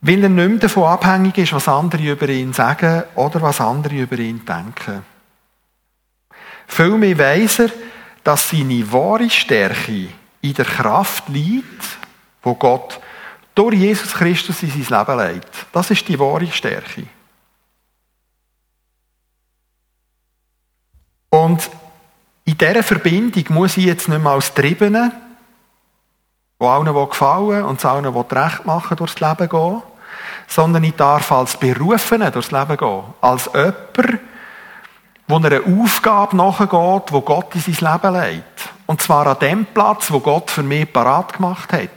Weil 0.00 0.22
er 0.22 0.30
nicht 0.30 0.48
mehr 0.48 0.58
davon 0.58 0.84
abhängig 0.84 1.36
ist, 1.36 1.52
was 1.52 1.68
andere 1.68 2.12
über 2.12 2.30
ihn 2.30 2.54
sagen 2.54 3.02
oder 3.14 3.42
was 3.42 3.60
andere 3.60 3.96
über 3.96 4.18
ihn 4.18 4.42
denken. 4.42 5.04
Vielmehr 6.66 7.18
weiss 7.18 7.58
er, 7.58 7.68
dass 8.24 8.50
seine 8.50 8.90
wahre 8.92 9.28
Stärke 9.28 10.08
in 10.40 10.54
der 10.54 10.64
Kraft 10.64 11.28
liegt, 11.28 11.98
wo 12.42 12.54
Gott 12.54 13.00
durch 13.54 13.76
Jesus 13.76 14.12
Christus 14.12 14.62
in 14.62 14.70
sein 14.70 14.98
Leben 14.98 15.16
leitet. 15.18 15.66
Das 15.72 15.90
ist 15.90 16.06
die 16.08 16.18
wahre 16.18 16.46
Stärke. 16.46 17.04
Und 21.30 21.70
in 22.44 22.58
dieser 22.58 22.82
Verbindung 22.82 23.44
muss 23.50 23.76
ich 23.76 23.84
jetzt 23.84 24.08
nicht 24.08 24.22
mehr 24.22 24.32
als 24.32 24.52
Triebene, 24.52 25.12
wo 26.58 26.68
allen 26.68 27.08
gefallen 27.08 27.64
und 27.64 27.84
allen 27.84 28.06
recht 28.06 28.66
machen, 28.66 28.96
durchs 28.96 29.20
Leben 29.20 29.48
gehen, 29.48 29.82
sondern 30.46 30.84
ich 30.84 30.94
darf 30.94 31.32
als 31.32 31.56
Berufene 31.56 32.30
durchs 32.30 32.50
Leben 32.50 32.76
gehen. 32.76 33.02
Als 33.20 33.50
jemand, 33.54 34.20
wo 35.32 35.36
einer 35.36 35.62
Aufgabe 35.80 36.36
nachgeht, 36.36 37.10
wo 37.10 37.22
Gott 37.22 37.54
in 37.54 37.62
sein 37.62 37.92
Leben 37.92 38.12
leitet. 38.12 38.68
Und 38.84 39.00
zwar 39.00 39.26
an 39.26 39.38
dem 39.38 39.64
Platz, 39.64 40.10
wo 40.10 40.20
Gott 40.20 40.50
für 40.50 40.62
mich 40.62 40.92
parat 40.92 41.32
gemacht 41.32 41.72
hat. 41.72 41.88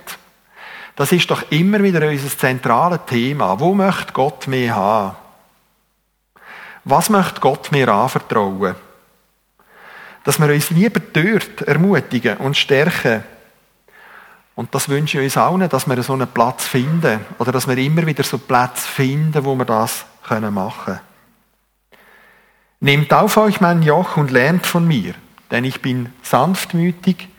Das 0.96 1.12
ist 1.12 1.30
doch 1.30 1.52
immer 1.52 1.84
wieder 1.84 2.08
unser 2.08 2.30
zentrales 2.30 3.02
Thema. 3.08 3.60
Wo 3.60 3.74
möchte 3.74 4.14
Gott 4.14 4.48
mich 4.48 4.70
haben? 4.72 5.18
Was 6.86 7.10
möchte 7.10 7.42
Gott 7.42 7.74
mir 7.74 7.90
anvertrauen? 7.90 8.76
Dass 10.24 10.40
wir 10.40 10.48
uns 10.48 10.70
lieber 10.70 11.02
dort 11.02 11.62
ermutigen 11.68 12.38
und 12.38 12.56
stärken. 12.56 13.26
Und 14.56 14.74
das 14.74 14.88
wünsche 14.88 15.18
ich 15.20 15.26
uns 15.26 15.36
allen, 15.36 15.68
dass 15.68 15.90
wir 15.90 16.02
so 16.04 16.14
einen 16.14 16.28
Platz 16.28 16.66
finden. 16.66 17.20
Oder 17.38 17.52
dass 17.52 17.68
wir 17.68 17.78
immer 17.78 18.06
wieder 18.06 18.24
so 18.24 18.38
Platz 18.38 18.86
finden, 18.86 19.44
wo 19.44 19.56
wir 19.56 19.66
das 19.66 20.06
machen 20.30 20.86
können. 20.86 21.15
Nehmt 22.80 23.14
auf 23.14 23.38
euch 23.38 23.62
mein 23.62 23.82
Joch 23.82 24.18
und 24.18 24.32
lernt 24.32 24.66
von 24.66 24.88
mir, 24.88 25.14
denn 25.52 25.64
ich 25.64 25.82
bin 25.82 26.12
sanftmütig 26.22 27.30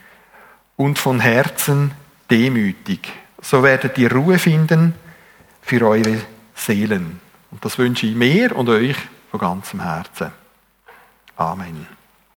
und 0.76 0.98
von 0.98 1.20
Herzen 1.20 1.92
demütig. 2.30 3.12
So 3.40 3.62
werdet 3.62 3.98
ihr 3.98 4.12
Ruhe 4.12 4.38
finden 4.38 4.94
für 5.62 5.86
eure 5.86 6.18
Seelen. 6.54 7.20
Und 7.50 7.64
das 7.64 7.78
wünsche 7.78 8.06
ich 8.06 8.14
mir 8.14 8.56
und 8.56 8.68
euch 8.68 8.96
von 9.30 9.40
ganzem 9.40 9.80
Herzen. 9.80 10.32
Amen. 11.36 11.95